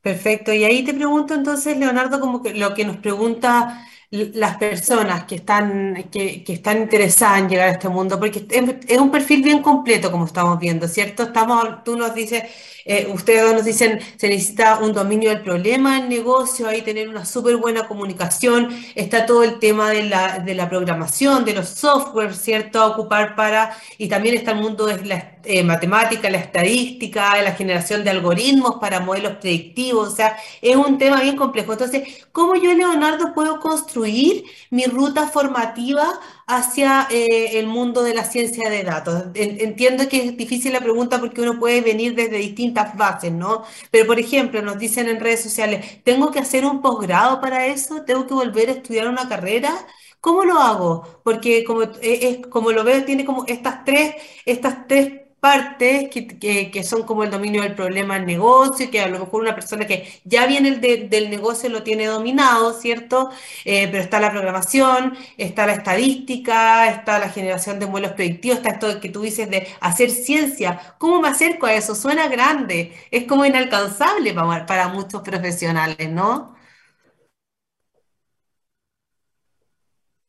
[0.01, 0.51] Perfecto.
[0.51, 5.35] Y ahí te pregunto entonces, Leonardo, como que lo que nos pregunta las personas que
[5.35, 8.45] están, que, están interesadas en llegar a este mundo, porque
[8.87, 11.23] es, un perfil bien completo, como estamos viendo, ¿cierto?
[11.23, 12.43] Estamos, tú nos dices,
[12.85, 17.25] eh, ustedes nos dicen, se necesita un dominio del problema en negocio, ahí tener una
[17.25, 22.33] súper buena comunicación, está todo el tema de la, de la programación, de los software,
[22.33, 22.79] ¿cierto?
[22.79, 27.53] A ocupar para, y también está el mundo de la eh, matemática, la estadística, la
[27.53, 31.73] generación de algoritmos para modelos predictivos, o sea, es un tema bien complejo.
[31.73, 38.23] Entonces, ¿cómo yo, Leonardo, puedo construir mi ruta formativa hacia eh, el mundo de la
[38.25, 39.25] ciencia de datos?
[39.35, 43.63] Entiendo que es difícil la pregunta porque uno puede venir desde distintas bases, ¿no?
[43.91, 48.03] Pero, por ejemplo, nos dicen en redes sociales, ¿tengo que hacer un posgrado para eso?
[48.03, 49.73] ¿Tengo que volver a estudiar una carrera?
[50.19, 51.21] ¿Cómo lo hago?
[51.23, 56.27] Porque como, eh, como lo veo, tiene como estas tres, estas tres partes que,
[56.71, 59.85] que, son como el dominio del problema del negocio, que a lo mejor una persona
[59.85, 63.29] que ya viene del negocio lo tiene dominado, ¿cierto?
[63.65, 68.69] Eh, pero está la programación, está la estadística, está la generación de modelos predictivos, está
[68.71, 70.95] esto que tú dices de hacer ciencia.
[70.97, 71.93] ¿Cómo me acerco a eso?
[71.95, 76.56] Suena grande, es como inalcanzable para, para muchos profesionales, ¿no?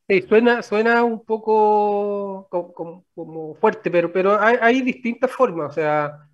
[0.09, 5.69] Sí, suena, suena un poco como, fuerte, pero, pero hay, distintas formas.
[5.69, 6.27] O sea,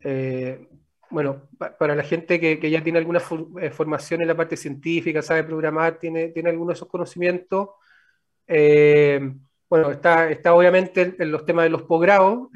[0.00, 0.66] eh,
[1.08, 3.20] bueno, para la gente que, ya tiene alguna
[3.60, 7.68] eh, formación en la parte científica, sabe programar, tiene, tiene algunos de esos conocimientos.
[8.48, 9.20] Eh,
[9.70, 12.48] bueno, está, está obviamente en, los temas de los posgrados,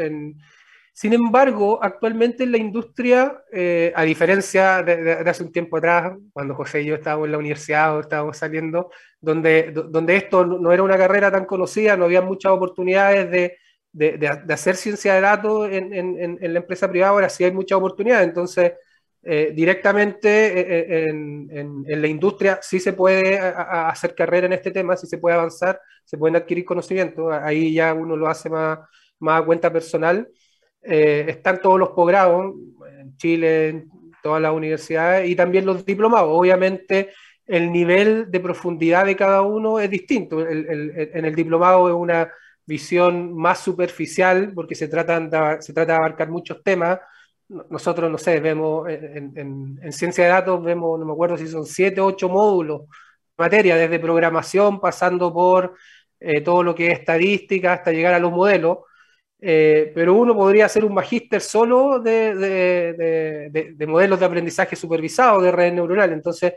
[0.96, 6.54] sin embargo, actualmente en la industria, eh, a diferencia de, hace un tiempo atrás, cuando
[6.54, 10.82] José y yo estábamos en la universidad o estábamos saliendo, donde, donde esto no era
[10.82, 13.58] una carrera tan conocida, no había muchas oportunidades de,
[13.92, 17.76] de hacer ciencia de datos en, en, en, la empresa privada, ahora sí hay muchas
[17.76, 18.28] oportunidades.
[18.28, 18.72] Entonces,
[19.22, 20.28] eh, directamente
[20.60, 25.36] eh, en, la industria sí se puede hacer carrera en este tema, sí se puede
[25.36, 28.78] avanzar, se pueden adquirir conocimientos, ahí ya uno lo hace más,
[29.18, 30.26] más a cuenta personal.
[30.86, 32.54] Eh, están todos los posgrados
[33.00, 33.90] en Chile, en
[34.22, 36.30] todas las universidades y también los diplomados.
[36.30, 37.10] Obviamente
[37.46, 40.40] el nivel de profundidad de cada uno es distinto.
[40.46, 42.30] en el diplomado es una
[42.64, 46.98] visión más superficial porque se, tratan se trata de abarcar muchos temas.
[47.48, 52.00] Nosotros, no sé, vemos en, ciencia de datos, vemos, no me acuerdo si son siete
[52.00, 52.82] o ocho módulos
[53.36, 55.74] materia, desde programación, pasando por
[56.20, 58.78] eh, todo lo que es estadística, hasta llegar a los modelos.
[59.38, 65.52] Eh, pero uno podría hacer un magíster solo de, de, modelos de aprendizaje supervisado de
[65.52, 66.16] redes neuronales.
[66.16, 66.54] Entonces,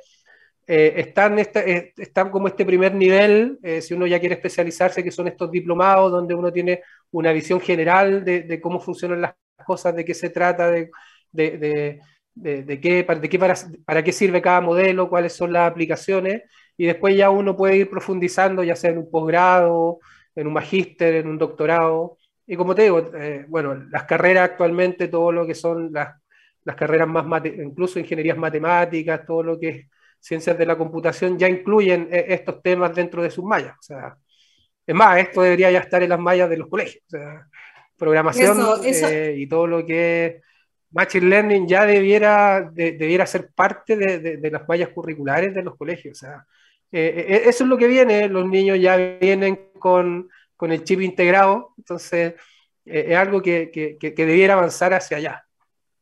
[0.67, 5.27] eh, están, eh, están como este primer nivel, si uno ya quiere especializarse, que son
[5.27, 9.33] estos diplomados, donde uno tiene una visión general de, cómo funcionan las
[9.65, 10.89] cosas, de qué se trata, de,
[12.81, 16.43] qué, para, qué para, para, qué sirve cada modelo, cuáles son las aplicaciones,
[16.77, 19.99] y después ya uno puede ir profundizando, ya sea en un posgrado,
[20.35, 22.18] en un magíster, en un doctorado.
[22.51, 26.15] Y como te digo, eh, bueno, las carreras actualmente, todo lo que son las,
[26.63, 29.87] las carreras más, incluso ingenierías matemáticas, todo lo que es
[30.19, 33.75] ciencias de la computación, ya incluyen eh, estos temas dentro de sus mallas.
[33.77, 34.17] O sea,
[34.83, 37.03] es más, esto debería ya estar en las mallas de los colegios.
[37.05, 37.47] O sea,
[37.95, 40.43] programación eh, y todo lo que es
[40.89, 46.17] Machine Learning ya debiera, debiera ser parte de, de, las mallas curriculares de los colegios.
[46.17, 46.47] O sea,
[46.91, 50.27] eso es lo que viene, los niños ya vienen con
[50.59, 52.33] con el chip integrado, entonces
[52.83, 55.45] eh, es algo que, que, debiera avanzar hacia allá.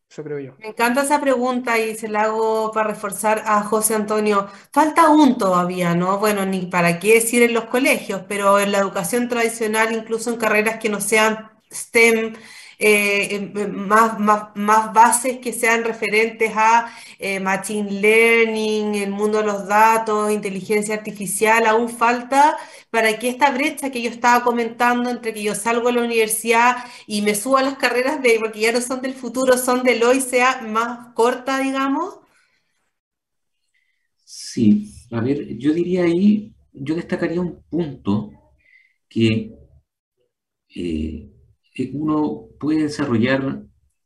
[0.09, 0.55] Eso creo yo.
[0.57, 4.47] Me encanta esa pregunta y se la hago para reforzar a José Antonio.
[4.71, 6.17] Falta aún todavía, ¿no?
[6.17, 10.37] Bueno, ni para qué decir en los colegios, pero en la educación tradicional, incluso en
[10.37, 12.33] carreras que no sean STEM,
[12.79, 20.31] eh, más, bases que sean referentes a eh, Machine Learning, el mundo de los datos,
[20.31, 22.57] inteligencia artificial, aún falta
[22.89, 26.77] para que esta brecha que yo estaba comentando entre que yo salgo de la universidad
[27.07, 30.03] y me subo a las carreras de, porque ya no son del futuro, son del
[30.03, 32.15] hoy, sea más corta, digamos?
[34.25, 38.31] Sí, a ver, yo diría ahí, yo destacaría un punto
[39.09, 39.53] que
[40.75, 41.29] eh,
[41.93, 43.63] uno puede desarrollar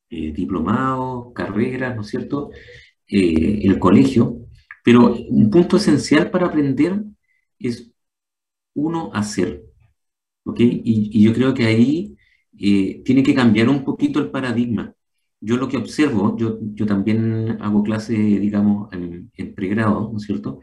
[0.09, 2.51] eh, diplomados, carreras, ¿no es cierto?,
[3.07, 4.47] eh, el colegio,
[4.83, 7.03] pero un punto esencial para aprender
[7.59, 7.91] es
[8.73, 9.63] uno hacer,
[10.45, 10.59] ¿ok?
[10.59, 12.17] Y, yo creo que ahí
[12.59, 14.93] eh, tiene que cambiar un poquito el paradigma.
[15.39, 20.61] Yo lo que observo, yo, yo también hago clase, digamos, en, pregrado, ¿no es cierto?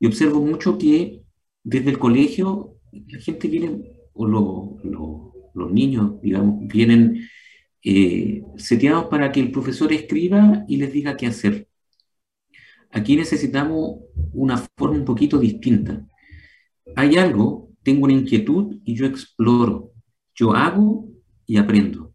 [0.00, 1.22] Y observo mucho que
[1.62, 3.82] desde el colegio la gente viene,
[4.14, 7.28] o lo, los niños, digamos, vienen
[7.82, 11.68] eh, seteados para que el profesor escriba y les diga qué hacer.
[12.90, 14.00] Aquí necesitamos
[14.32, 16.06] una forma un poquito distinta.
[16.94, 19.92] hay algo, tengo una inquietud y yo exploro,
[20.34, 21.08] yo hago
[21.46, 22.14] y aprendo.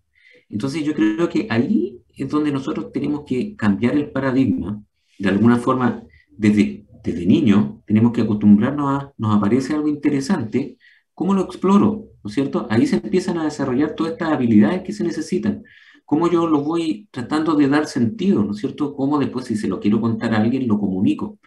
[0.50, 4.84] Entonces yo creo que ahí es donde nosotros tenemos que cambiar el paradigma,
[5.18, 10.78] de alguna forma, desde, desde niño, tenemos que acostumbrarnos a, nos aparece algo interesante,
[11.14, 12.06] ¿cómo lo exploro?
[12.24, 12.68] ¿No es cierto?
[12.70, 15.64] Ahí se empiezan a desarrollar todas estas habilidades que se necesitan.
[16.06, 18.44] ¿Cómo yo lo voy tratando de dar sentido?
[18.44, 18.96] ¿No es cierto?
[18.96, 21.40] ¿Cómo después, si se lo quiero contar a alguien, lo comunico?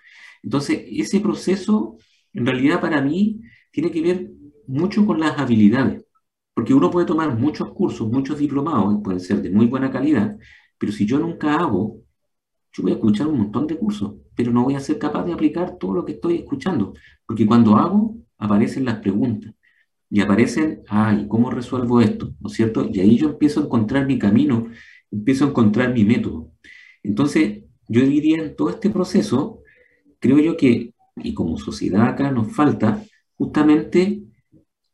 [0.42, 1.96] Entonces, ese proceso,
[2.32, 3.40] en realidad para mí,
[3.70, 4.30] tiene que ver
[4.66, 6.04] mucho con las habilidades.
[6.54, 10.36] Porque uno puede tomar muchos cursos, muchos diplomados, pueden ser de muy buena calidad,
[10.78, 12.00] pero si yo nunca hago,
[12.72, 15.32] yo voy a escuchar un montón de cursos, pero no voy a ser capaz de
[15.32, 16.94] aplicar todo lo que estoy escuchando.
[17.26, 19.54] Porque cuando hago, aparecen las preguntas.
[20.10, 22.34] Y aparecen, ay, ¿cómo resuelvo esto?
[22.40, 22.88] ¿No es cierto?
[22.92, 24.68] Y ahí yo empiezo a encontrar mi camino,
[25.10, 26.52] empiezo a encontrar mi método.
[27.02, 29.62] Entonces, yo diría en todo este proceso,
[30.20, 33.02] creo yo que, y como sociedad acá nos falta,
[33.34, 34.22] justamente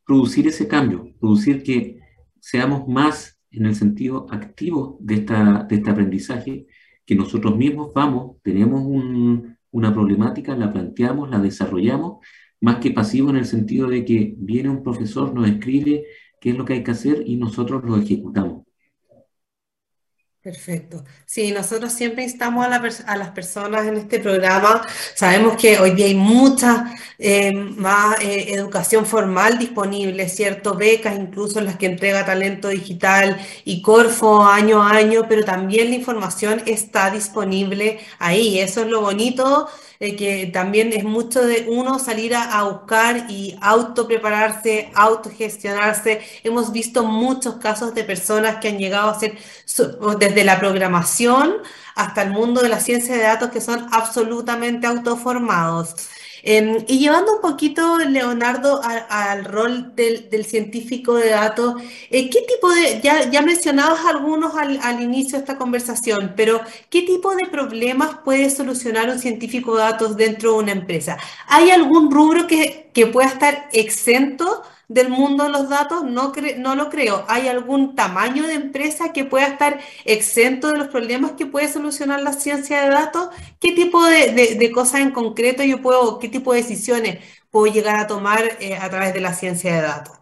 [0.06, 1.98] producir ese cambio, producir que
[2.40, 6.66] seamos más en el sentido activo de, esta, de este aprendizaje,
[7.04, 8.82] que nosotros mismos vamos, tenemos
[9.70, 12.24] una problemática, la planteamos, la desarrollamos,
[12.60, 16.04] más que pasivo en el sentido de que viene un profesor, nos escribe
[16.40, 18.62] qué es lo que hay que hacer y nosotros lo ejecutamos.
[20.42, 21.04] Perfecto.
[21.26, 24.86] Sí, nosotros siempre instamos a, las personas en este programa.
[25.14, 30.74] Sabemos que hoy día hay mucha eh, más eh, educación formal disponible, ¿cierto?
[30.76, 33.36] Becas incluso las que entrega Talento Digital
[33.66, 38.60] y Corfo año a año, pero también la información está disponible ahí.
[38.60, 39.68] Eso es lo bonito
[40.00, 46.22] eh, que también es mucho de uno salir a, buscar y auto prepararse, autogestionarse.
[46.42, 49.36] Hemos visto muchos casos de personas que han llegado a ser
[50.18, 51.56] desde la programación
[51.94, 55.94] hasta el mundo de la ciencia de datos que son absolutamente autoformados.
[56.42, 62.70] Em, y llevando un poquito, Leonardo, al rol del, científico de datos, eh, ¿qué tipo
[62.70, 68.18] de, ya, mencionabas algunos al, al, inicio de esta conversación, pero ¿qué tipo de problemas
[68.24, 71.18] puede solucionar un científico de datos dentro de una empresa?
[71.46, 74.62] ¿Hay algún rubro que, que pueda estar exento?
[74.90, 76.04] Del mundo de los datos?
[76.04, 77.24] No, no lo creo.
[77.28, 82.20] ¿Hay algún tamaño de empresa que pueda estar exento de los problemas que puede solucionar
[82.22, 83.28] la ciencia de datos?
[83.60, 88.06] ¿Qué tipo de, cosas en concreto yo puedo, qué tipo de decisiones puedo llegar a
[88.06, 90.18] tomar eh, a través de la ciencia de datos?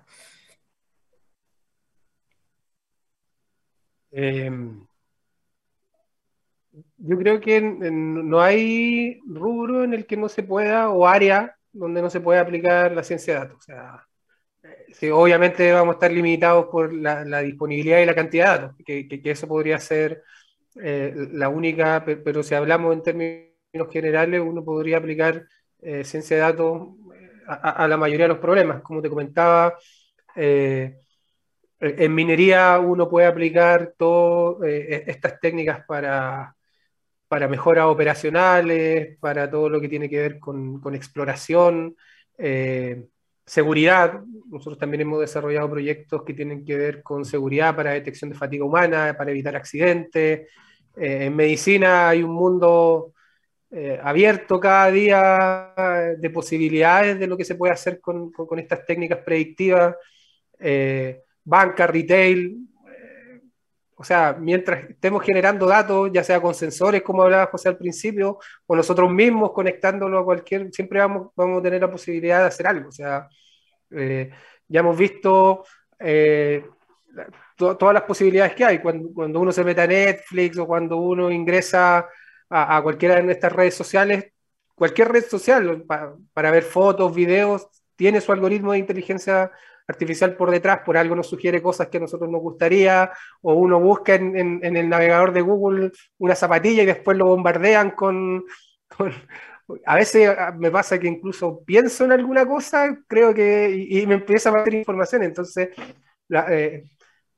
[4.11, 4.87] Em,
[6.99, 12.03] yo creo que no hay rubro en el que no se pueda o área donde
[12.03, 13.59] no se pueda aplicar la ciencia de datos.
[13.59, 14.08] O sea,
[15.13, 19.49] obviamente vamos a estar limitados por la, disponibilidad y la cantidad de datos, que, eso
[19.49, 20.23] podría ser
[20.83, 25.47] eh, la única, pero, si hablamos en términos generales, uno podría aplicar
[25.81, 28.83] eh, ciencia de datos eh, a, la mayoría de los problemas.
[28.83, 29.77] Como te comentaba,
[30.35, 36.55] en minería uno puede aplicar todas e, estas técnicas para,
[37.29, 41.97] para mejoras operacionales, para todo lo que tiene que ver con, con exploración.
[43.49, 44.21] Seguridad,
[44.51, 48.63] nosotros también hemos desarrollado proyectos que tienen que ver con seguridad para detección de fatiga
[48.63, 50.49] humana, para evitar accidentes.
[50.95, 53.15] Eh, en medicina hay un mundo
[53.71, 55.73] eh, abierto cada día
[56.19, 59.97] de posibilidades de lo que se puede hacer con, estas técnicas predictivas.
[60.59, 62.68] Eh, banca, retail,
[64.01, 68.39] o sea, mientras estemos generando datos, ya sea con sensores, como hablaba José al principio,
[68.65, 72.69] o nosotros mismos conectándolo a cualquier, siempre vamos, vamos a tener la posibilidad de hacer
[72.69, 72.91] algo.
[72.91, 73.29] O sea,
[73.91, 74.31] eh,
[74.69, 75.65] ya hemos visto
[75.99, 76.65] eh,
[77.57, 78.79] todas las posibilidades que hay.
[78.79, 82.07] Cuando, cuando, uno se mete a Netflix o cuando uno ingresa
[82.49, 84.33] a, cualquiera de estas redes sociales,
[84.77, 85.85] cualquier red social,
[86.33, 89.51] para ver fotos, videos, tiene su algoritmo de inteligencia
[89.89, 93.11] artificial por detrás, por algo nos sugiere cosas que a nosotros nos gustaría,
[93.41, 98.45] o uno busca en, el navegador de Google una zapatilla y después lo bombardean con,
[99.87, 104.51] a veces me pasa que incluso pienso en alguna cosa, creo que, y, me empieza
[104.51, 105.71] a meter información, entonces
[106.51, 106.85] eh,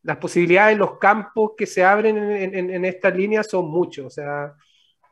[0.02, 4.54] las posibilidades, los campos que se abren en, estas líneas son muchos, o sea,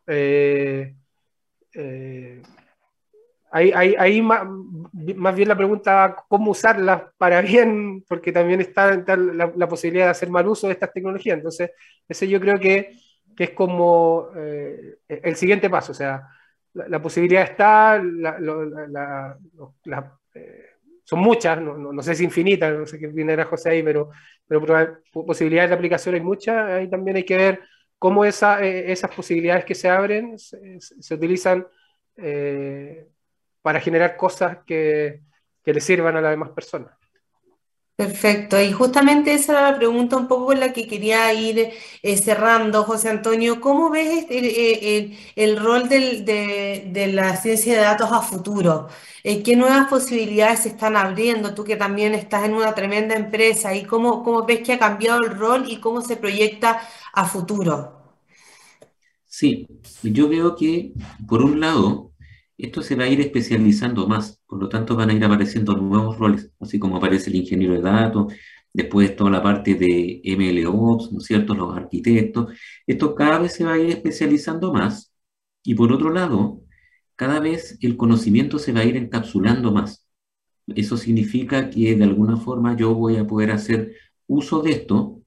[0.08, 0.94] eh,
[1.72, 2.42] eh,
[3.50, 4.46] Ahí, más,
[5.34, 8.04] bien la pregunta, ¿cómo usarlas para bien?
[8.08, 11.36] Porque también está, la, posibilidad de hacer mal uso de estas tecnologías.
[11.36, 11.70] Entonces,
[12.08, 12.92] ese yo creo que,
[13.38, 15.92] es como eh, el siguiente paso.
[15.92, 16.28] O sea,
[16.74, 18.02] la, posibilidad está,
[20.34, 20.64] eh,
[21.04, 24.10] son muchas, no, sé si infinitas, no sé qué viene José ahí, pero,
[24.46, 26.68] pero posibilidades de aplicación hay muchas.
[26.68, 27.60] Ahí también hay que ver
[27.96, 31.64] cómo esa, eh, esas posibilidades que se abren se, utilizan
[33.68, 35.20] para generar cosas que,
[35.62, 36.90] que le sirvan a las demás personas.
[37.96, 42.16] Perfecto, y justamente esa era la pregunta un poco con la que quería ir eh,
[42.16, 43.60] cerrando, José Antonio.
[43.60, 48.88] ¿Cómo ves este, eh, eh, el, rol de, la ciencia de datos a futuro?
[49.22, 51.52] ¿Qué nuevas posibilidades se están abriendo?
[51.54, 55.22] Tú que también estás en una tremenda empresa, ¿y cómo, cómo ves que ha cambiado
[55.22, 56.80] el rol y cómo se proyecta
[57.12, 58.16] a futuro?
[59.26, 59.68] Sí,
[60.02, 60.94] yo veo que,
[61.28, 62.08] por un lado,
[62.58, 66.18] esto se va a ir especializando más, por lo tanto van a ir apareciendo nuevos
[66.18, 68.32] roles, así como aparece el ingeniero de datos,
[68.72, 72.52] después toda la parte de MLOps, ¿no es cierto?, los arquitectos.
[72.86, 75.12] Esto cada vez se va a ir especializando más
[75.62, 76.62] y por otro lado,
[77.16, 80.06] cada vez el conocimiento se va a ir encapsulando más.
[80.68, 83.94] Eso significa que de alguna forma yo voy a poder hacer
[84.26, 85.22] uso de esto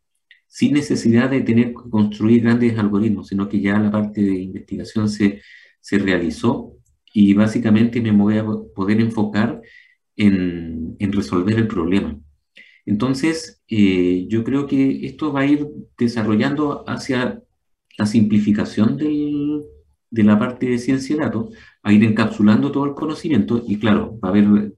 [0.48, 5.10] sin necesidad de tener que construir grandes algoritmos, sino que ya la parte de investigación
[5.10, 5.42] se,
[5.80, 6.78] se realizó
[7.14, 8.46] y básicamente me voy a
[8.76, 9.62] poder enfocar
[10.16, 12.20] en, resolver el problema.
[12.86, 17.42] Entonces, eh, yo creo que esto va a ir desarrollando hacia
[17.98, 21.54] la simplificación de la parte de ciencia de datos,
[21.84, 24.74] a ir encapsulando todo el conocimiento y claro, va a haber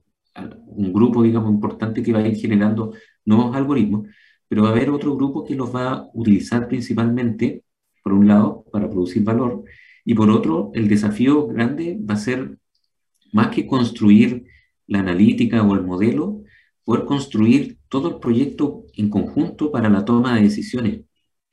[0.76, 2.92] un grupo, digamos, importante que va a ir generando
[3.24, 4.08] nuevos algoritmos,
[4.48, 7.64] pero va a haber otro grupo que los va a utilizar principalmente,
[8.02, 9.64] por un lado, para producir valor,
[10.04, 12.58] y por otro, el desafío grande va a ser,
[13.32, 14.44] más que construir
[14.86, 16.42] la analítica o el modelo,
[16.84, 21.00] poder construir todo el proyecto en conjunto para la toma de decisiones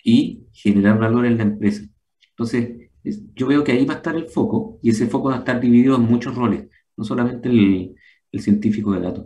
[0.03, 1.83] y generar valor en la empresa.
[2.29, 2.89] Entonces,
[3.33, 5.59] yo veo que ahí va a estar el foco y ese foco va a estar
[5.59, 7.95] dividido en muchos roles, no solamente el,
[8.31, 9.25] el científico de datos.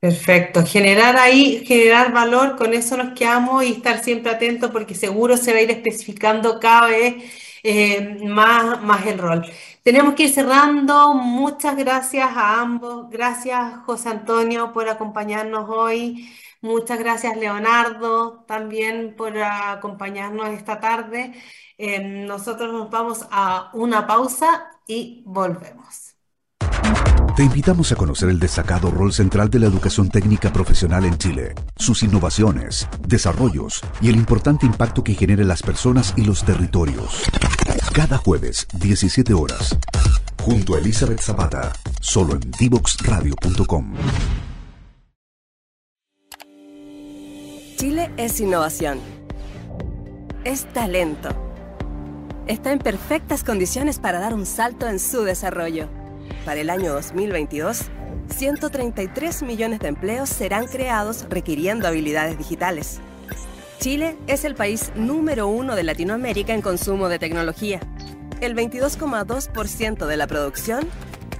[0.00, 5.36] Perfecto, generar ahí, generar valor, con eso nos quedamos y estar siempre atentos porque seguro
[5.36, 7.16] se va a ir especificando cada vez
[7.62, 9.44] eh, más, más el rol.
[9.82, 11.14] Tenemos que ir cerrando.
[11.14, 13.08] Muchas gracias a ambos.
[13.10, 16.28] Gracias, José Antonio, por acompañarnos hoy.
[16.62, 21.32] Muchas gracias, Leonardo, también por acompañarnos esta tarde.
[21.78, 26.09] Eh, nosotros nos vamos a una pausa y volvemos.
[27.36, 31.54] Te invitamos a conocer el destacado rol central de la educación técnica profesional en Chile,
[31.76, 37.22] sus innovaciones, desarrollos y el importante impacto que genera en las personas y los territorios.
[37.92, 39.76] Cada jueves, 17 horas,
[40.42, 43.94] junto a Elizabeth Zapata, solo en divoxradio.com.
[47.76, 48.98] Chile es innovación.
[50.44, 51.28] Es talento.
[52.46, 55.99] Está en perfectas condiciones para dar un salto en su desarrollo
[56.44, 57.90] para el año 2022,
[58.28, 63.00] 133 millones de empleos serán creados requiriendo habilidades digitales.
[63.78, 67.80] Chile es el país número uno de Latinoamérica en consumo de tecnología.
[68.40, 70.86] El 22,2% de la producción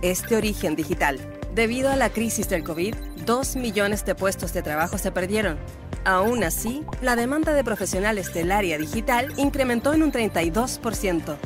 [0.02, 1.18] es de origen digital.
[1.54, 2.94] Debido a la crisis del COVID,
[3.26, 5.58] 2 millones de puestos de trabajo se perdieron.
[6.04, 11.36] Aún así, la demanda de profesionales del área digital incrementó en un 32%.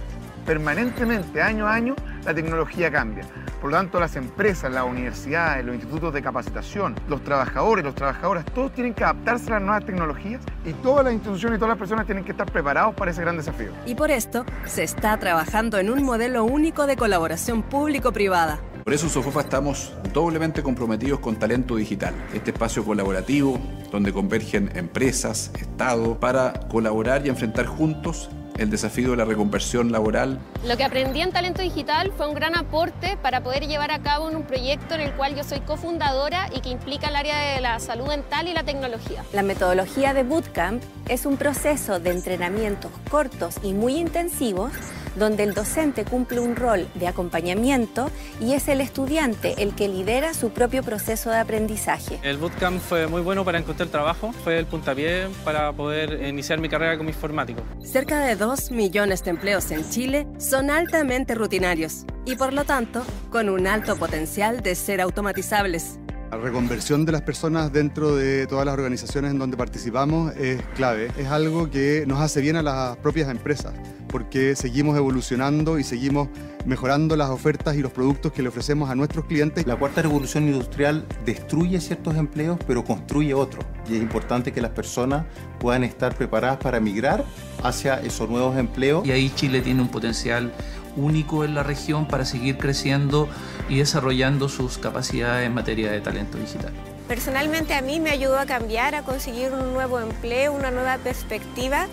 [0.47, 3.25] Permanentemente, año a año, la tecnología cambia.
[3.61, 8.45] Por lo tanto, las empresas, las universidades, los institutos de capacitación, los trabajadores, los trabajadoras,
[8.47, 11.79] todos tienen que adaptarse a las nuevas tecnologías y todas las instituciones y todas las
[11.79, 13.73] personas tienen que estar preparados para ese gran desafío.
[13.87, 18.59] Y por esto, se está trabajando en un modelo único de colaboración público-privada.
[18.85, 23.59] Por eso Sofofa estamos doblemente comprometidos con Talento Digital, este espacio colaborativo
[23.91, 28.29] donde convergen empresas, Estado, para colaborar y enfrentar juntos
[28.59, 30.39] el desafío de la reconversión laboral.
[30.67, 34.29] Lo que aprendí en Talento Digital fue un gran aporte para poder llevar a cabo
[34.29, 37.79] un proyecto en el cual yo soy cofundadora y que implica el área de la
[37.81, 39.25] salud mental y la tecnología.
[39.33, 44.73] La metodología de Bootcamp es un proceso de entrenamientos cortos y muy intensivos
[45.17, 50.35] donde el docente cumple un rol de acompañamiento y es el estudiante el que lidera
[50.35, 52.19] su propio proceso de aprendizaje.
[52.23, 56.69] El bootcamp fue muy bueno para encontrar trabajo, fue el puntapié para poder iniciar mi
[56.69, 57.63] carrera como informático.
[57.83, 63.03] Cerca de 2 millones de empleos en Chile son altamente rutinarios y por lo tanto
[63.31, 65.99] con un alto potencial de ser automatizables.
[66.35, 71.13] La reconversión de las personas dentro de todas las organizaciones en donde participamos es clave.
[71.17, 73.73] Es algo que nos hace bien a las propias empresas,
[74.09, 76.29] porque seguimos evolucionando y seguimos
[76.67, 79.65] mejorando las ofertas y los productos que le ofrecemos a nuestros clientes.
[79.65, 83.65] La cuarta revolución industrial destruye ciertos empleos, pero construye otros.
[83.89, 85.27] Y es importante que las personas
[85.61, 87.25] puedan estar preparadas para migrar
[87.63, 89.07] hacia esos nuevos empleos.
[89.07, 90.53] Y ahí Chile tiene un potencial
[90.97, 93.29] único en la región para seguir creciendo
[93.69, 96.73] y desarrollando sus capacidades en materia de talento digital.
[97.09, 101.87] Personalmente a mí me ayudó a cambiar, a conseguir un nuevo empleo, una nueva perspectiva.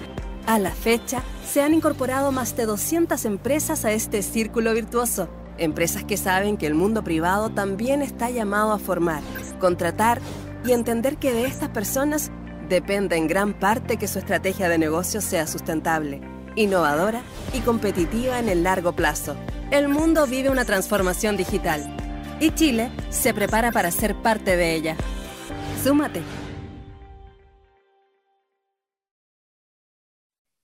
[0.47, 5.29] A la fecha, se han incorporado más de 200 empresas a este círculo virtuoso
[5.61, 9.21] Empresas que saben que el mundo privado también está llamado a formar,
[9.59, 10.19] contratar
[10.65, 12.31] y entender que de estas personas
[12.67, 16.19] depende en gran parte que su estrategia de negocio sea sustentable,
[16.55, 17.21] innovadora
[17.53, 19.35] y competitiva en el largo plazo.
[19.71, 21.95] El mundo vive una transformación digital
[22.39, 24.95] y Chile se prepara para ser parte de ella.
[25.83, 26.21] Súmate.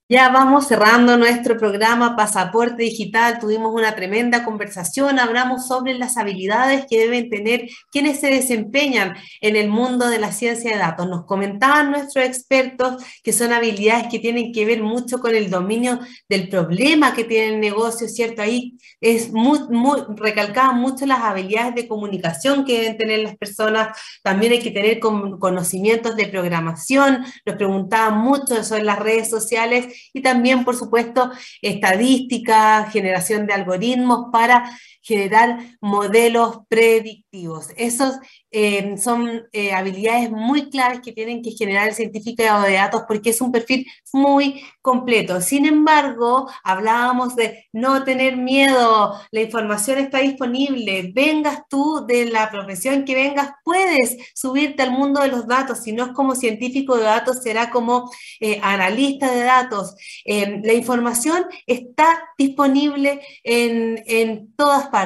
[0.10, 3.40] Ya vamos cerrando nuestro programa Pasaporte Digital.
[3.40, 5.20] Tuvimos una tremenda conversación.
[5.20, 10.32] Hablamos sobre las habilidades que deben tener quienes se desempeñan en el mundo de la
[10.32, 11.10] ciencia de datos.
[11.10, 16.00] Nos comentaban nuestros expertos que son habilidades que tienen que ver mucho con el dominio
[16.30, 18.42] del problema que tiene el negocio, ¿cierto?
[18.42, 23.90] Ahí es muy, muy, recalcaban mucho las habilidades de comunicación que deben tener las personas.
[24.24, 27.26] También hay que tener conocimientos de programación.
[27.46, 31.32] Nos preguntaban mucho sobre las redes sociales y también, por supuesto,
[31.62, 34.70] estadística, generación de algoritmos para
[35.08, 37.70] generar modelos predictivos.
[37.78, 38.16] Esos
[38.52, 43.30] eh, son eh, habilidades muy claves que tienen que generar el científico de datos porque
[43.30, 45.42] es un perfil muy completo.
[45.42, 52.50] Sin embargo, hablábamos de no tener miedo, la información está disponible, vengas tú de la
[52.52, 56.98] profesión que vengas, puedes subirte al mundo de los datos, si no es como científico
[56.98, 59.96] de datos, será como eh, analista de datos.
[60.26, 64.97] la información está disponible en, en todas partes.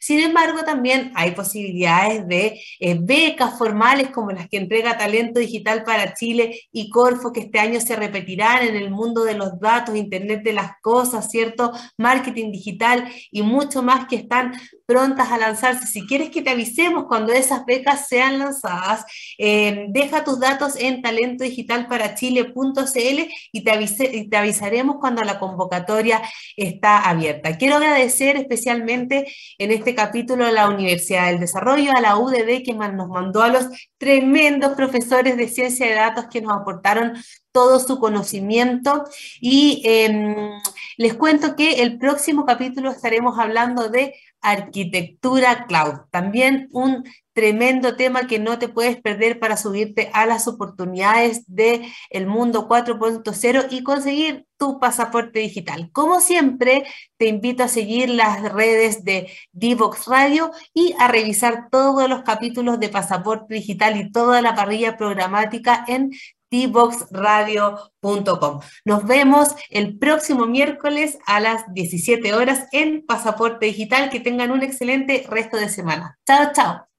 [0.00, 5.84] Sin embargo, también hay posibilidades de eh, becas formales como las que entrega Talento Digital
[5.84, 9.96] para Chile y Corfo, que este año se repetirán en el mundo de los datos,
[9.96, 11.72] Internet de las cosas, ¿cierto?
[11.96, 14.52] Marketing digital y mucho más que están
[14.90, 15.86] prontas a lanzarse.
[15.86, 19.04] Si quieres que te avisemos cuando esas becas sean lanzadas,
[19.38, 26.20] eh, deja tus datos en talentodigitalparachile.cl y te, y te avisaremos cuando la convocatoria
[26.56, 27.56] está abierta.
[27.56, 32.74] Quiero agradecer especialmente en este capítulo a la Universidad del Desarrollo, a la UDD, que
[32.74, 33.66] nos mandó a los
[33.98, 37.14] tremendos profesores de ciencia de datos que nos aportaron
[37.52, 39.04] todo su conocimiento
[39.40, 40.50] y em,
[40.96, 48.26] les cuento que el próximo capítulo estaremos hablando de arquitectura cloud, también un tremendo tema
[48.26, 53.82] que no te puedes perder para subirte a las oportunidades del el mundo 4.0 y
[53.82, 55.90] conseguir tu pasaporte digital.
[55.92, 56.84] Como siempre,
[57.16, 62.78] te invito a seguir las redes de Divox Radio y a revisar todos los capítulos
[62.80, 66.10] de pasaporte digital y toda la parrilla programática en
[66.50, 68.60] tboxradio.com.
[68.84, 74.10] Nos vemos el próximo miércoles a las 17 horas en Pasaporte Digital.
[74.10, 76.18] Que tengan un excelente resto de semana.
[76.26, 76.89] Chao, chao.